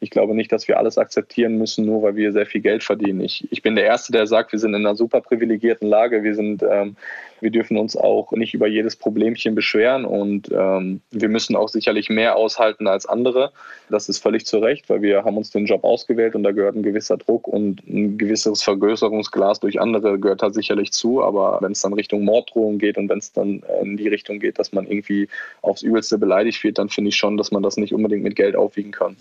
[0.00, 3.20] Ich glaube nicht, dass wir alles akzeptieren müssen, nur weil wir sehr viel Geld verdienen.
[3.20, 6.22] Ich, ich bin der Erste, der sagt, wir sind in einer super privilegierten Lage.
[6.22, 6.96] Wir sind ähm,
[7.40, 12.08] wir dürfen uns auch nicht über jedes Problemchen beschweren und ähm, wir müssen auch sicherlich
[12.08, 13.52] mehr aushalten als andere.
[13.90, 16.76] Das ist völlig zu Recht, weil wir haben uns den Job ausgewählt und da gehört
[16.76, 21.22] ein gewisser Druck und ein gewisses Vergrößerungsglas durch andere gehört da sicherlich zu.
[21.22, 24.58] Aber wenn es dann Richtung Morddrohung geht und wenn es dann in die Richtung geht,
[24.58, 25.28] dass man irgendwie
[25.62, 28.56] aufs Übelste beleidigt wird, dann finde ich schon, dass man das nicht unbedingt mit Geld
[28.56, 29.16] aufwiegen kann.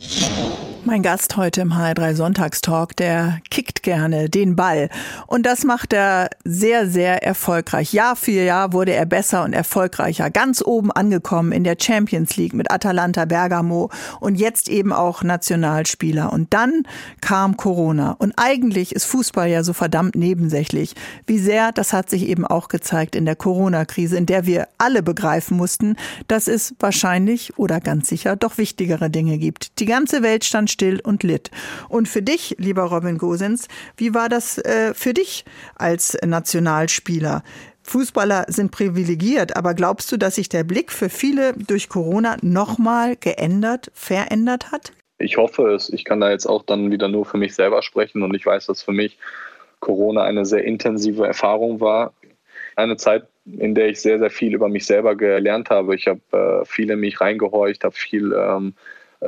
[0.85, 4.89] Mein Gast heute im HR3 Sonntagstalk, der kickt gerne den Ball.
[5.27, 7.93] Und das macht er sehr, sehr erfolgreich.
[7.93, 10.29] Ja, Jahr für Jahr wurde er besser und erfolgreicher.
[10.29, 13.89] Ganz oben angekommen in der Champions League mit Atalanta Bergamo
[14.21, 16.31] und jetzt eben auch Nationalspieler.
[16.31, 16.83] Und dann
[17.19, 18.11] kam Corona.
[18.11, 20.93] Und eigentlich ist Fußball ja so verdammt nebensächlich.
[21.25, 25.03] Wie sehr, das hat sich eben auch gezeigt in der Corona-Krise, in der wir alle
[25.03, 25.97] begreifen mussten,
[26.29, 29.79] dass es wahrscheinlich oder ganz sicher doch wichtigere Dinge gibt.
[29.79, 31.49] Die ganze Welt stand still und litt.
[31.89, 35.43] Und für dich, lieber Robin Gosens, wie war das äh, für dich
[35.75, 37.43] als Nationalspieler?
[37.81, 43.15] Fußballer sind privilegiert, aber glaubst du, dass sich der Blick für viele durch Corona nochmal
[43.15, 44.91] geändert, verändert hat?
[45.17, 45.89] Ich hoffe es.
[45.89, 48.67] Ich kann da jetzt auch dann wieder nur für mich selber sprechen und ich weiß,
[48.67, 49.17] dass für mich
[49.79, 52.13] Corona eine sehr intensive Erfahrung war.
[52.75, 55.95] Eine Zeit, in der ich sehr, sehr viel über mich selber gelernt habe.
[55.95, 58.75] Ich habe äh, viel in mich reingehorcht, habe viel ähm,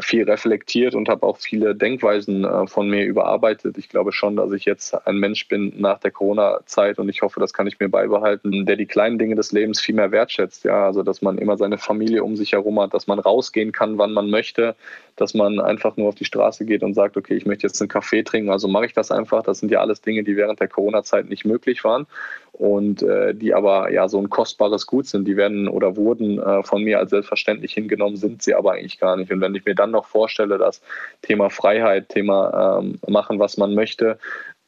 [0.02, 3.78] viel reflektiert und habe auch viele Denkweisen äh, von mir überarbeitet.
[3.78, 7.40] Ich glaube schon, dass ich jetzt ein Mensch bin nach der Corona-Zeit und ich hoffe,
[7.40, 10.64] das kann ich mir beibehalten, der die kleinen Dinge des Lebens viel mehr wertschätzt.
[10.64, 13.98] Ja, also dass man immer seine Familie um sich herum hat, dass man rausgehen kann,
[13.98, 14.76] wann man möchte,
[15.16, 17.90] dass man einfach nur auf die Straße geht und sagt, okay, ich möchte jetzt einen
[17.90, 19.42] Kaffee trinken, also mache ich das einfach.
[19.42, 22.06] Das sind ja alles Dinge, die während der Corona-Zeit nicht möglich waren
[22.60, 25.26] und äh, die aber ja so ein kostbares Gut sind.
[25.26, 29.16] Die werden oder wurden äh, von mir als selbstverständlich hingenommen, sind sie aber eigentlich gar
[29.16, 29.32] nicht.
[29.32, 30.82] Und wenn ich mir dann noch vorstelle, dass
[31.22, 34.20] Thema Freiheit, Thema ähm, machen, was man möchte,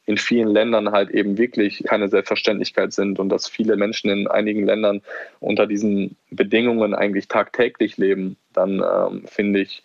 [0.06, 4.64] in vielen Ländern halt eben wirklich keine Selbstverständlichkeit sind und dass viele Menschen in einigen
[4.64, 5.02] Ländern
[5.40, 9.82] unter diesen Bedingungen eigentlich tagtäglich leben, dann ähm, finde ich,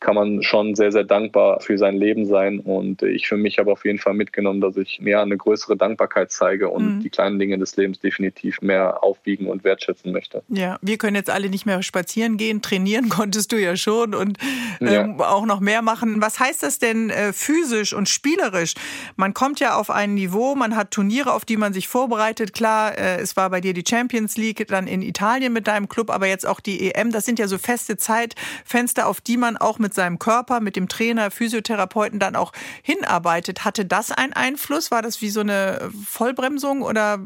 [0.00, 2.58] kann man schon sehr, sehr dankbar für sein Leben sein.
[2.58, 6.32] Und ich für mich habe auf jeden Fall mitgenommen, dass ich mehr eine größere Dankbarkeit
[6.32, 7.00] zeige und mhm.
[7.00, 10.42] die kleinen Dinge des Lebens definitiv mehr aufwiegen und wertschätzen möchte.
[10.48, 12.62] Ja, wir können jetzt alle nicht mehr spazieren gehen.
[12.62, 14.38] Trainieren konntest du ja schon und
[14.80, 15.28] ähm, ja.
[15.28, 16.20] auch noch mehr machen.
[16.20, 18.74] Was heißt das denn äh, physisch und spielerisch?
[19.14, 22.54] Man kommt ja auf ein Niveau, man hat Turniere, auf die man sich vorbereitet.
[22.54, 26.10] Klar, äh, es war bei dir die Champions League, dann in Italien mit deinem Club,
[26.10, 27.12] aber jetzt auch die EM.
[27.12, 30.76] Das sind ja so feste Zeitfenster, auf die man auch auch mit seinem Körper, mit
[30.76, 32.52] dem Trainer, Physiotherapeuten dann auch
[32.82, 33.64] hinarbeitet.
[33.64, 34.90] Hatte das einen Einfluss?
[34.90, 37.18] War das wie so eine Vollbremsung oder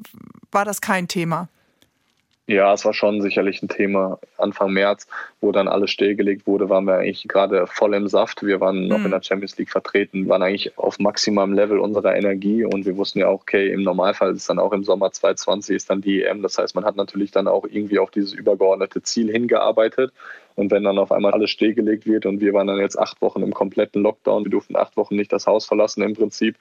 [0.50, 1.48] war das kein Thema?
[2.50, 4.18] Ja, es war schon sicherlich ein Thema.
[4.36, 5.06] Anfang März,
[5.40, 8.42] wo dann alles stillgelegt wurde, waren wir eigentlich gerade voll im Saft.
[8.42, 9.04] Wir waren noch mhm.
[9.04, 13.20] in der Champions League vertreten, waren eigentlich auf maximalem Level unserer Energie und wir wussten
[13.20, 16.42] ja auch, okay, im Normalfall ist dann auch im Sommer 2020 ist dann die EM.
[16.42, 20.12] Das heißt, man hat natürlich dann auch irgendwie auf dieses übergeordnete Ziel hingearbeitet.
[20.60, 23.42] Und wenn dann auf einmal alles stillgelegt wird und wir waren dann jetzt acht Wochen
[23.42, 26.56] im kompletten Lockdown, wir durften acht Wochen nicht das Haus verlassen im Prinzip,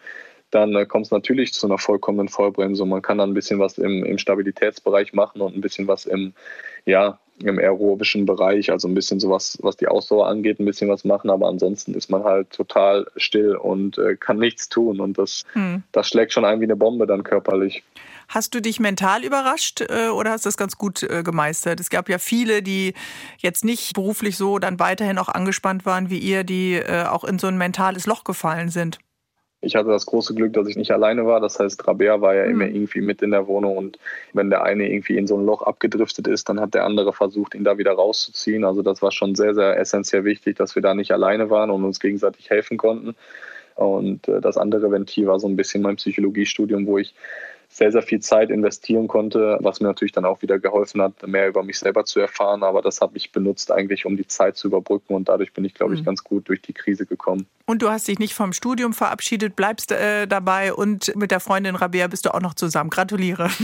[0.52, 2.90] dann äh, kommt es natürlich zu einer vollkommenen Vollbremsung.
[2.90, 6.34] Man kann dann ein bisschen was im, im Stabilitätsbereich machen und ein bisschen was im,
[6.86, 11.04] ja, im aerobischen Bereich, also ein bisschen sowas, was die Ausdauer angeht, ein bisschen was
[11.04, 15.46] machen, aber ansonsten ist man halt total still und äh, kann nichts tun und das,
[15.54, 15.84] hm.
[15.92, 17.84] das schlägt schon ein wie eine Bombe dann körperlich.
[18.30, 21.80] Hast du dich mental überrascht äh, oder hast du das ganz gut äh, gemeistert?
[21.80, 22.94] Es gab ja viele, die
[23.40, 27.40] jetzt nicht beruflich so dann weiterhin auch angespannt waren wie ihr, die äh, auch in
[27.40, 29.00] so ein mentales Loch gefallen sind.
[29.62, 31.40] Ich hatte das große Glück, dass ich nicht alleine war.
[31.42, 33.98] Das heißt, Rabea war ja immer irgendwie mit in der Wohnung und
[34.34, 37.56] wenn der eine irgendwie in so ein Loch abgedriftet ist, dann hat der andere versucht,
[37.56, 38.64] ihn da wieder rauszuziehen.
[38.64, 41.84] Also das war schon sehr, sehr essentiell wichtig, dass wir da nicht alleine waren und
[41.84, 43.16] uns gegenseitig helfen konnten.
[43.80, 47.16] Und das andere Ventil war so ein bisschen mein Psychologiestudium, wo ich
[47.72, 51.48] sehr, sehr viel Zeit investieren konnte, was mir natürlich dann auch wieder geholfen hat, mehr
[51.48, 52.64] über mich selber zu erfahren.
[52.64, 55.76] Aber das habe ich benutzt eigentlich, um die Zeit zu überbrücken und dadurch bin ich,
[55.76, 56.06] glaube ich, mhm.
[56.06, 57.46] ganz gut durch die Krise gekommen.
[57.68, 61.76] Und du hast dich nicht vom Studium verabschiedet, bleibst äh, dabei und mit der Freundin
[61.76, 62.90] Rabea bist du auch noch zusammen.
[62.90, 63.50] Gratuliere.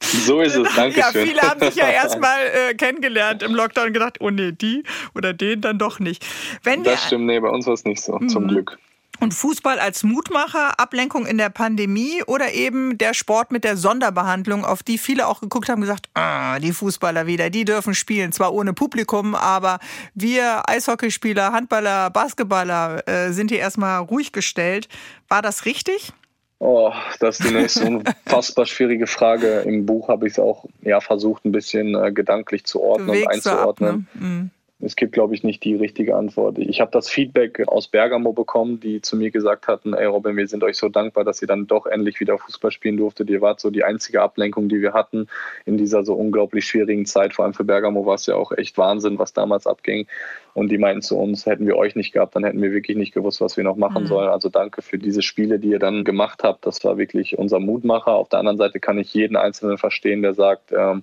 [0.00, 1.26] So ist es, danke schön.
[1.26, 4.82] Ja, viele haben sich ja erstmal äh, kennengelernt im Lockdown und gedacht, oh nee, die
[5.14, 6.24] oder den dann doch nicht.
[6.62, 8.28] Wenn das stimmt, nee, bei uns war es nicht so, mhm.
[8.28, 8.78] zum Glück.
[9.20, 14.64] Und Fußball als Mutmacher, Ablenkung in der Pandemie oder eben der Sport mit der Sonderbehandlung,
[14.64, 18.54] auf die viele auch geguckt haben, gesagt, ah, die Fußballer wieder, die dürfen spielen, zwar
[18.54, 19.80] ohne Publikum, aber
[20.14, 24.88] wir Eishockeyspieler, Handballer, Basketballer äh, sind hier erstmal ruhig gestellt.
[25.28, 26.12] War das richtig?
[26.60, 29.60] Oh, das ist die nächste unfassbar schwierige Frage.
[29.60, 33.28] Im Buch habe ich es auch ja, versucht, ein bisschen äh, gedanklich zu ordnen und
[33.28, 34.08] einzuordnen.
[34.14, 34.26] Ab, ne?
[34.26, 34.50] mhm.
[34.80, 36.56] Es gibt, glaube ich, nicht die richtige Antwort.
[36.58, 40.46] Ich habe das Feedback aus Bergamo bekommen, die zu mir gesagt hatten, ey Robin, wir
[40.46, 43.28] sind euch so dankbar, dass ihr dann doch endlich wieder Fußball spielen durftet.
[43.28, 45.26] Ihr wart so die einzige Ablenkung, die wir hatten
[45.66, 47.34] in dieser so unglaublich schwierigen Zeit.
[47.34, 50.06] Vor allem für Bergamo war es ja auch echt Wahnsinn, was damals abging.
[50.54, 53.14] Und die meinten zu uns, hätten wir euch nicht gehabt, dann hätten wir wirklich nicht
[53.14, 54.08] gewusst, was wir noch machen mhm.
[54.08, 54.28] sollen.
[54.28, 56.66] Also danke für diese Spiele, die ihr dann gemacht habt.
[56.66, 58.12] Das war wirklich unser Mutmacher.
[58.12, 61.02] Auf der anderen Seite kann ich jeden Einzelnen verstehen, der sagt, ähm,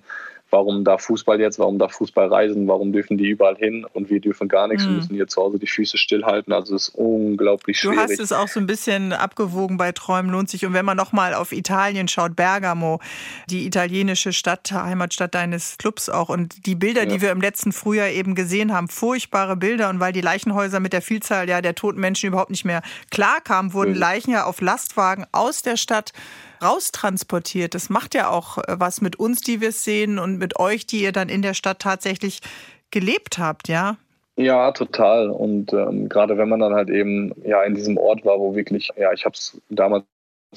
[0.50, 4.20] warum darf Fußball jetzt, warum darf Fußball reisen, warum dürfen die überall hin und wir
[4.20, 4.90] dürfen gar nichts, mhm.
[4.90, 6.52] wir müssen hier zu Hause die Füße stillhalten.
[6.52, 7.96] Also es ist unglaublich schwierig.
[7.96, 10.64] Du hast es auch so ein bisschen abgewogen bei Träumen lohnt sich.
[10.64, 13.00] Und wenn man nochmal auf Italien schaut, Bergamo,
[13.50, 17.08] die italienische Stadt, Heimatstadt deines Clubs auch und die Bilder, ja.
[17.08, 20.92] die wir im letzten Frühjahr eben gesehen haben, furchtbare Bilder und weil die Leichenhäuser mit
[20.92, 23.98] der Vielzahl ja, der toten Menschen überhaupt nicht mehr klarkamen, wurden mhm.
[23.98, 26.12] Leichen ja auf Lastwagen aus der Stadt
[26.62, 27.74] raustransportiert.
[27.74, 31.02] Das macht ja auch äh, was mit uns, die wir sehen und mit euch, die
[31.02, 32.40] ihr dann in der Stadt tatsächlich
[32.90, 33.96] gelebt habt, ja?
[34.36, 35.30] Ja, total.
[35.30, 38.90] Und ähm, gerade wenn man dann halt eben ja in diesem Ort war, wo wirklich,
[38.96, 40.04] ja, ich habe es damals,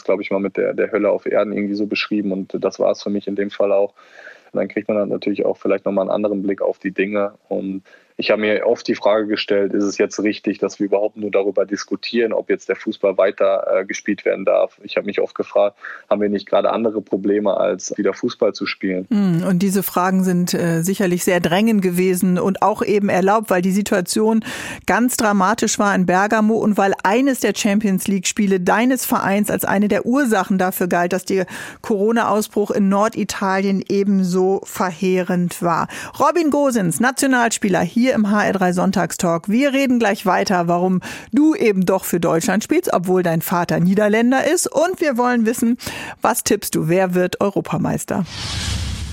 [0.04, 2.92] glaube ich, mal mit der, der Hölle auf Erden irgendwie so beschrieben und das war
[2.92, 3.94] es für mich in dem Fall auch.
[4.52, 7.84] dann kriegt man dann natürlich auch vielleicht nochmal einen anderen Blick auf die Dinge und
[8.20, 11.32] ich habe mir oft die Frage gestellt, ist es jetzt richtig, dass wir überhaupt nur
[11.32, 14.78] darüber diskutieren, ob jetzt der Fußball weiter äh, gespielt werden darf.
[14.84, 15.78] Ich habe mich oft gefragt,
[16.10, 19.08] haben wir nicht gerade andere Probleme, als wieder Fußball zu spielen?
[19.10, 23.62] Hm, und diese Fragen sind äh, sicherlich sehr drängend gewesen und auch eben erlaubt, weil
[23.62, 24.44] die Situation
[24.86, 29.88] ganz dramatisch war in Bergamo und weil eines der Champions League-Spiele deines Vereins als eine
[29.88, 31.46] der Ursachen dafür galt, dass der
[31.82, 35.88] Corona-Ausbruch in Norditalien ebenso verheerend war.
[36.20, 39.50] Robin Gosens, Nationalspieler hier hier im HR3 Sonntagstalk.
[39.50, 41.00] Wir reden gleich weiter, warum
[41.32, 44.66] du eben doch für Deutschland spielst, obwohl dein Vater Niederländer ist.
[44.66, 45.78] Und wir wollen wissen,
[46.20, 46.88] was tippst du?
[46.88, 48.26] Wer wird Europameister?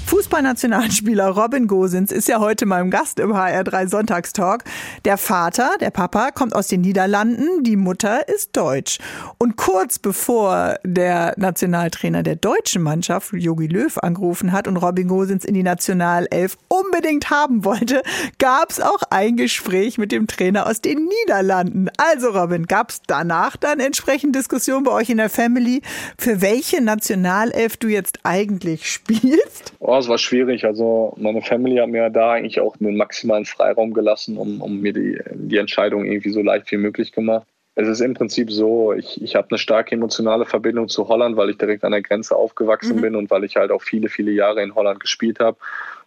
[0.07, 4.63] Fußballnationalspieler Robin Gosens ist ja heute mein Gast im HR3 Sonntagstalk.
[5.05, 8.99] Der Vater, der Papa, kommt aus den Niederlanden, die Mutter ist deutsch.
[9.39, 15.45] Und kurz bevor der Nationaltrainer der deutschen Mannschaft, Jogi Löw, angerufen hat und Robin Gosens
[15.45, 18.03] in die Nationalelf unbedingt haben wollte,
[18.39, 21.89] gab es auch ein Gespräch mit dem Trainer aus den Niederlanden.
[21.97, 25.83] Also Robin, gab es danach dann entsprechend Diskussionen bei euch in der Family,
[26.17, 29.73] für welche Nationalelf du jetzt eigentlich spielst?
[29.81, 30.65] Oh, es war schwierig.
[30.65, 34.93] Also meine Family hat mir da eigentlich auch den maximalen Freiraum gelassen, um, um mir
[34.93, 37.47] die, die Entscheidung irgendwie so leicht wie möglich gemacht.
[37.79, 41.51] Es ist im Prinzip so, ich, ich habe eine starke emotionale Verbindung zu Holland, weil
[41.51, 43.01] ich direkt an der Grenze aufgewachsen mhm.
[43.03, 45.59] bin und weil ich halt auch viele, viele Jahre in Holland gespielt habe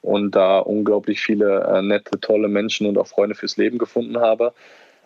[0.02, 4.54] und da unglaublich viele äh, nette, tolle Menschen und auch Freunde fürs Leben gefunden habe.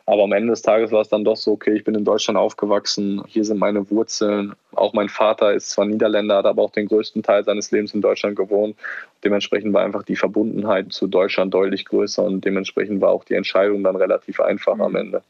[0.06, 2.38] Aber am Ende des Tages war es dann doch so, okay, ich bin in Deutschland
[2.38, 4.54] aufgewachsen, hier sind meine Wurzeln.
[4.74, 8.02] Auch mein Vater ist zwar Niederländer, hat aber auch den größten Teil seines Lebens in
[8.02, 8.76] Deutschland gewohnt.
[9.24, 13.84] Dementsprechend war einfach die Verbundenheit zu Deutschland deutlich größer und dementsprechend war auch die Entscheidung
[13.84, 15.24] dann relativ einfach am Ende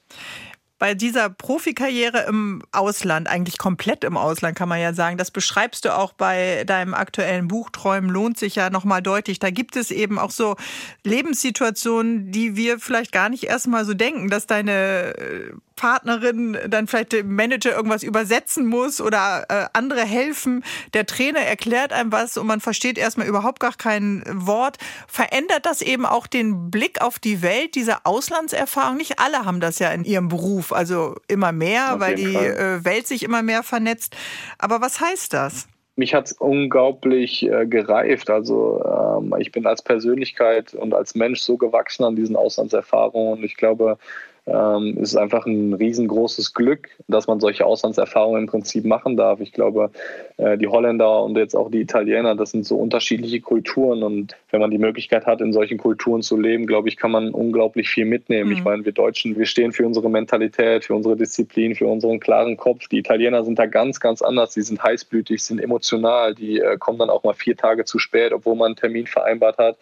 [0.79, 5.85] bei dieser Profikarriere im Ausland, eigentlich komplett im Ausland, kann man ja sagen, das beschreibst
[5.85, 9.39] du auch bei deinem aktuellen Buch Träumen lohnt sich ja nochmal deutlich.
[9.39, 10.55] Da gibt es eben auch so
[11.03, 15.53] Lebenssituationen, die wir vielleicht gar nicht erstmal so denken, dass deine äh,
[15.83, 20.63] Partnerin dann vielleicht dem Manager irgendwas übersetzen muss oder äh, andere helfen.
[20.93, 24.77] Der Trainer erklärt einem was und man versteht erstmal überhaupt gar kein Wort.
[25.09, 28.95] Verändert das eben auch den Blick auf die Welt, diese Auslandserfahrung?
[28.95, 33.05] Nicht alle haben das ja in ihrem Beruf, also immer mehr, weil die äh, Welt
[33.05, 34.15] sich immer mehr vernetzt.
[34.59, 35.67] Aber was heißt das?
[35.95, 38.31] mich hat es unglaublich äh, gereift.
[38.31, 43.43] Also ähm, ich bin als Persönlichkeit und als Mensch so gewachsen an diesen Auslandserfahrungen und
[43.43, 43.99] ich glaube,
[44.45, 49.39] ähm, es ist einfach ein riesengroßes Glück, dass man solche Auslandserfahrungen im Prinzip machen darf.
[49.39, 49.91] Ich glaube,
[50.35, 54.59] äh, die Holländer und jetzt auch die Italiener, das sind so unterschiedliche Kulturen und wenn
[54.59, 58.03] man die Möglichkeit hat, in solchen Kulturen zu leben, glaube ich, kann man unglaublich viel
[58.03, 58.49] mitnehmen.
[58.49, 58.57] Mhm.
[58.57, 62.57] Ich meine, wir Deutschen, wir stehen für unsere Mentalität, für unsere Disziplin, für unseren klaren
[62.57, 62.89] Kopf.
[62.89, 64.53] Die Italiener sind da ganz, ganz anders.
[64.53, 68.33] Die sind heißblütig, sind emotional, die äh, kommen dann auch mal vier Tage zu spät,
[68.33, 69.77] obwohl man einen Termin vereinbart hat.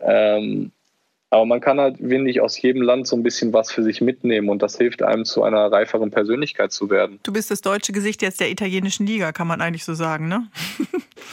[0.00, 0.72] Ähm,
[1.30, 4.00] aber man kann halt, finde ich, aus jedem Land so ein bisschen was für sich
[4.00, 7.18] mitnehmen und das hilft einem, zu einer reiferen Persönlichkeit zu werden.
[7.24, 10.48] Du bist das deutsche Gesicht jetzt der italienischen Liga, kann man eigentlich so sagen, ne?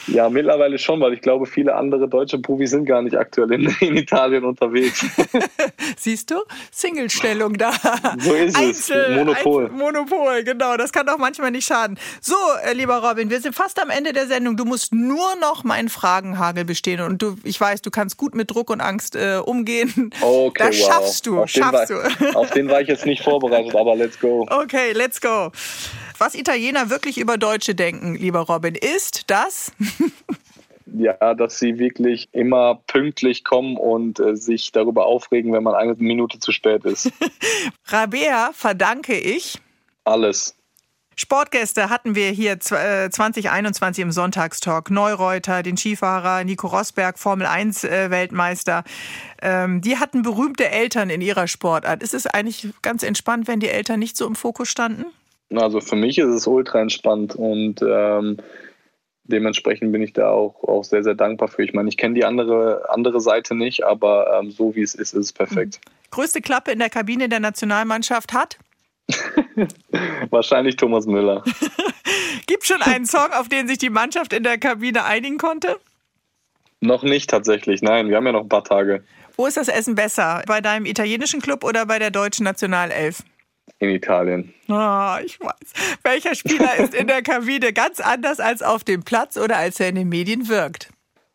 [0.08, 3.76] Ja, mittlerweile schon, weil ich glaube, viele andere deutsche Profis sind gar nicht aktuell in,
[3.80, 5.06] in Italien unterwegs.
[5.98, 6.36] Siehst du?
[6.72, 7.72] Singlestellung da.
[8.20, 9.18] So ist Einzel, es.
[9.18, 9.66] Monopol.
[9.66, 10.78] Einzel, Monopol, genau.
[10.78, 11.98] Das kann doch manchmal nicht schaden.
[12.22, 12.36] So,
[12.66, 14.58] äh, lieber Robin, wir sind fast am Ende der Sendung.
[14.58, 17.02] Du musst nur noch meinen Fragenhagel bestehen.
[17.02, 19.83] Und du, ich weiß, du kannst gut mit Druck und Angst äh, umgehen.
[20.22, 20.88] Okay, das wow.
[20.88, 21.40] schaffst du.
[21.42, 22.36] Auf schaffst den du.
[22.36, 24.48] auf den war ich jetzt nicht vorbereitet, aber let's go.
[24.50, 25.52] Okay, let's go.
[26.18, 29.72] Was Italiener wirklich über Deutsche denken, lieber Robin, ist, dass
[30.96, 35.96] ja, dass sie wirklich immer pünktlich kommen und äh, sich darüber aufregen, wenn man eine
[35.96, 37.12] Minute zu spät ist.
[37.86, 39.60] Rabea verdanke ich
[40.06, 40.56] alles.
[41.16, 44.90] Sportgäste hatten wir hier 2021 äh, im Sonntagstalk.
[44.90, 48.84] Neureuter, den Skifahrer Nico Rosberg, Formel 1 äh, Weltmeister.
[49.42, 52.02] Ähm, die hatten berühmte Eltern in ihrer Sportart.
[52.02, 55.06] Ist es eigentlich ganz entspannt, wenn die Eltern nicht so im Fokus standen?
[55.54, 58.38] Also für mich ist es ultra entspannt und ähm,
[59.26, 61.64] dementsprechend bin ich da auch, auch sehr, sehr dankbar für.
[61.64, 65.14] Ich meine, ich kenne die andere, andere Seite nicht, aber ähm, so wie es ist,
[65.14, 65.80] ist es perfekt.
[65.86, 65.92] Mhm.
[66.12, 68.58] Größte Klappe in der Kabine der Nationalmannschaft hat?
[70.30, 71.44] Wahrscheinlich Thomas Müller.
[72.48, 75.80] Gibt schon einen Song, auf den sich die Mannschaft in der Kabine einigen konnte?
[76.82, 79.04] Noch nicht tatsächlich, nein, wir haben ja noch ein paar Tage.
[79.38, 80.44] Wo ist das Essen besser?
[80.48, 83.24] Bei deinem italienischen Club oder bei der deutschen Nationalelf?
[83.80, 84.54] In Italien.
[84.68, 85.98] Oh, ich weiß.
[86.04, 89.90] Welcher Spieler ist in der Kabine ganz anders als auf dem Platz oder als er
[89.90, 90.90] in den Medien wirkt?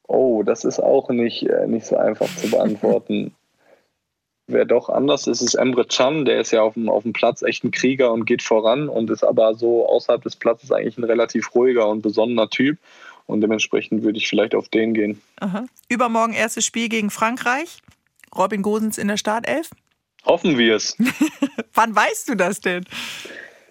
[0.06, 3.34] Oh, das ist auch nicht, äh, nicht so einfach zu beantworten.
[4.50, 6.24] Wer doch anders ist, ist Emre Can.
[6.24, 9.10] Der ist ja auf dem, auf dem Platz echt ein Krieger und geht voran und
[9.10, 12.78] ist aber so außerhalb des Platzes eigentlich ein relativ ruhiger und besonnener Typ.
[13.26, 15.20] Und dementsprechend würde ich vielleicht auf den gehen.
[15.40, 15.66] Aha.
[15.90, 17.82] Übermorgen erstes Spiel gegen Frankreich.
[18.34, 19.68] Robin Gosens in der Startelf?
[20.24, 20.96] Hoffen wir es.
[21.74, 22.86] Wann weißt du das denn?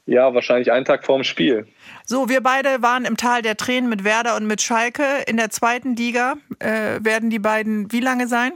[0.06, 1.68] Ja, wahrscheinlich einen Tag vorm Spiel.
[2.06, 5.04] So, wir beide waren im Tal der Tränen mit Werder und mit Schalke.
[5.26, 8.54] In der zweiten Liga äh, werden die beiden wie lange sein?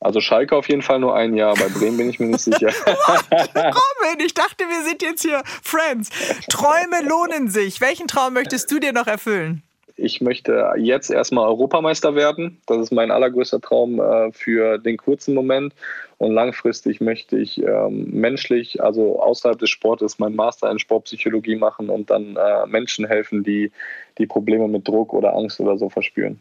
[0.00, 2.68] Also Schalke auf jeden Fall nur ein Jahr, bei Bremen bin ich mir nicht sicher.
[2.86, 6.08] Robin, ich dachte, wir sind jetzt hier Friends.
[6.48, 7.82] Träume lohnen sich.
[7.82, 9.62] Welchen Traum möchtest du dir noch erfüllen?
[9.96, 12.62] Ich möchte jetzt erstmal Europameister werden.
[12.64, 15.74] Das ist mein allergrößter Traum äh, für den kurzen Moment.
[16.16, 21.90] Und langfristig möchte ich ähm, menschlich, also außerhalb des Sportes, meinen Master in Sportpsychologie machen
[21.90, 23.70] und dann äh, Menschen helfen, die
[24.16, 26.40] die Probleme mit Druck oder Angst oder so verspüren.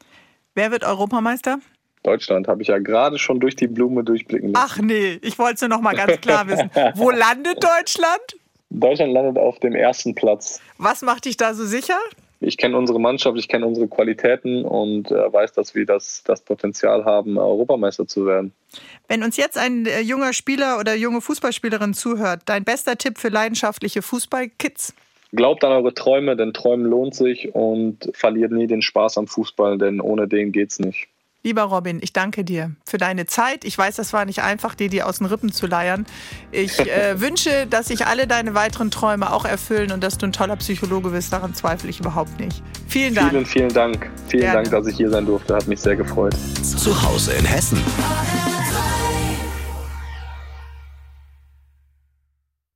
[0.56, 1.60] Wer wird Europameister?
[2.04, 4.66] Deutschland habe ich ja gerade schon durch die Blume durchblicken lassen.
[4.68, 6.70] Ach nee, ich wollte es nur noch mal ganz klar wissen.
[6.96, 8.38] Wo landet Deutschland?
[8.70, 10.62] Deutschland landet auf dem ersten Platz.
[10.78, 11.98] Was macht dich da so sicher?
[12.42, 16.42] Ich kenne unsere Mannschaft, ich kenne unsere Qualitäten und äh, weiß, dass wir das, das
[16.42, 18.54] Potenzial haben, Europameister zu werden.
[19.10, 23.28] Wenn uns jetzt ein äh, junger Spieler oder junge Fußballspielerin zuhört, dein bester Tipp für
[23.28, 24.94] leidenschaftliche Fußballkids?
[25.34, 29.78] Glaubt an eure Träume, denn Träumen lohnt sich und verliert nie den Spaß am Fußball,
[29.78, 31.10] denn ohne den geht's nicht.
[31.42, 33.64] Lieber Robin, ich danke dir für deine Zeit.
[33.64, 36.06] Ich weiß, das war nicht einfach, dir die aus den Rippen zu leiern.
[36.52, 40.34] Ich äh, wünsche, dass sich alle deine weiteren Träume auch erfüllen und dass du ein
[40.34, 41.32] toller Psychologe bist.
[41.32, 42.62] Daran zweifle ich überhaupt nicht.
[42.88, 43.32] Vielen Dank.
[43.32, 44.10] Vielen, vielen Dank.
[44.28, 44.64] Vielen Gerne.
[44.64, 45.56] Dank, dass ich hier sein durfte.
[45.56, 46.36] Hat mich sehr gefreut.
[46.62, 47.82] Zu Hause in Hessen.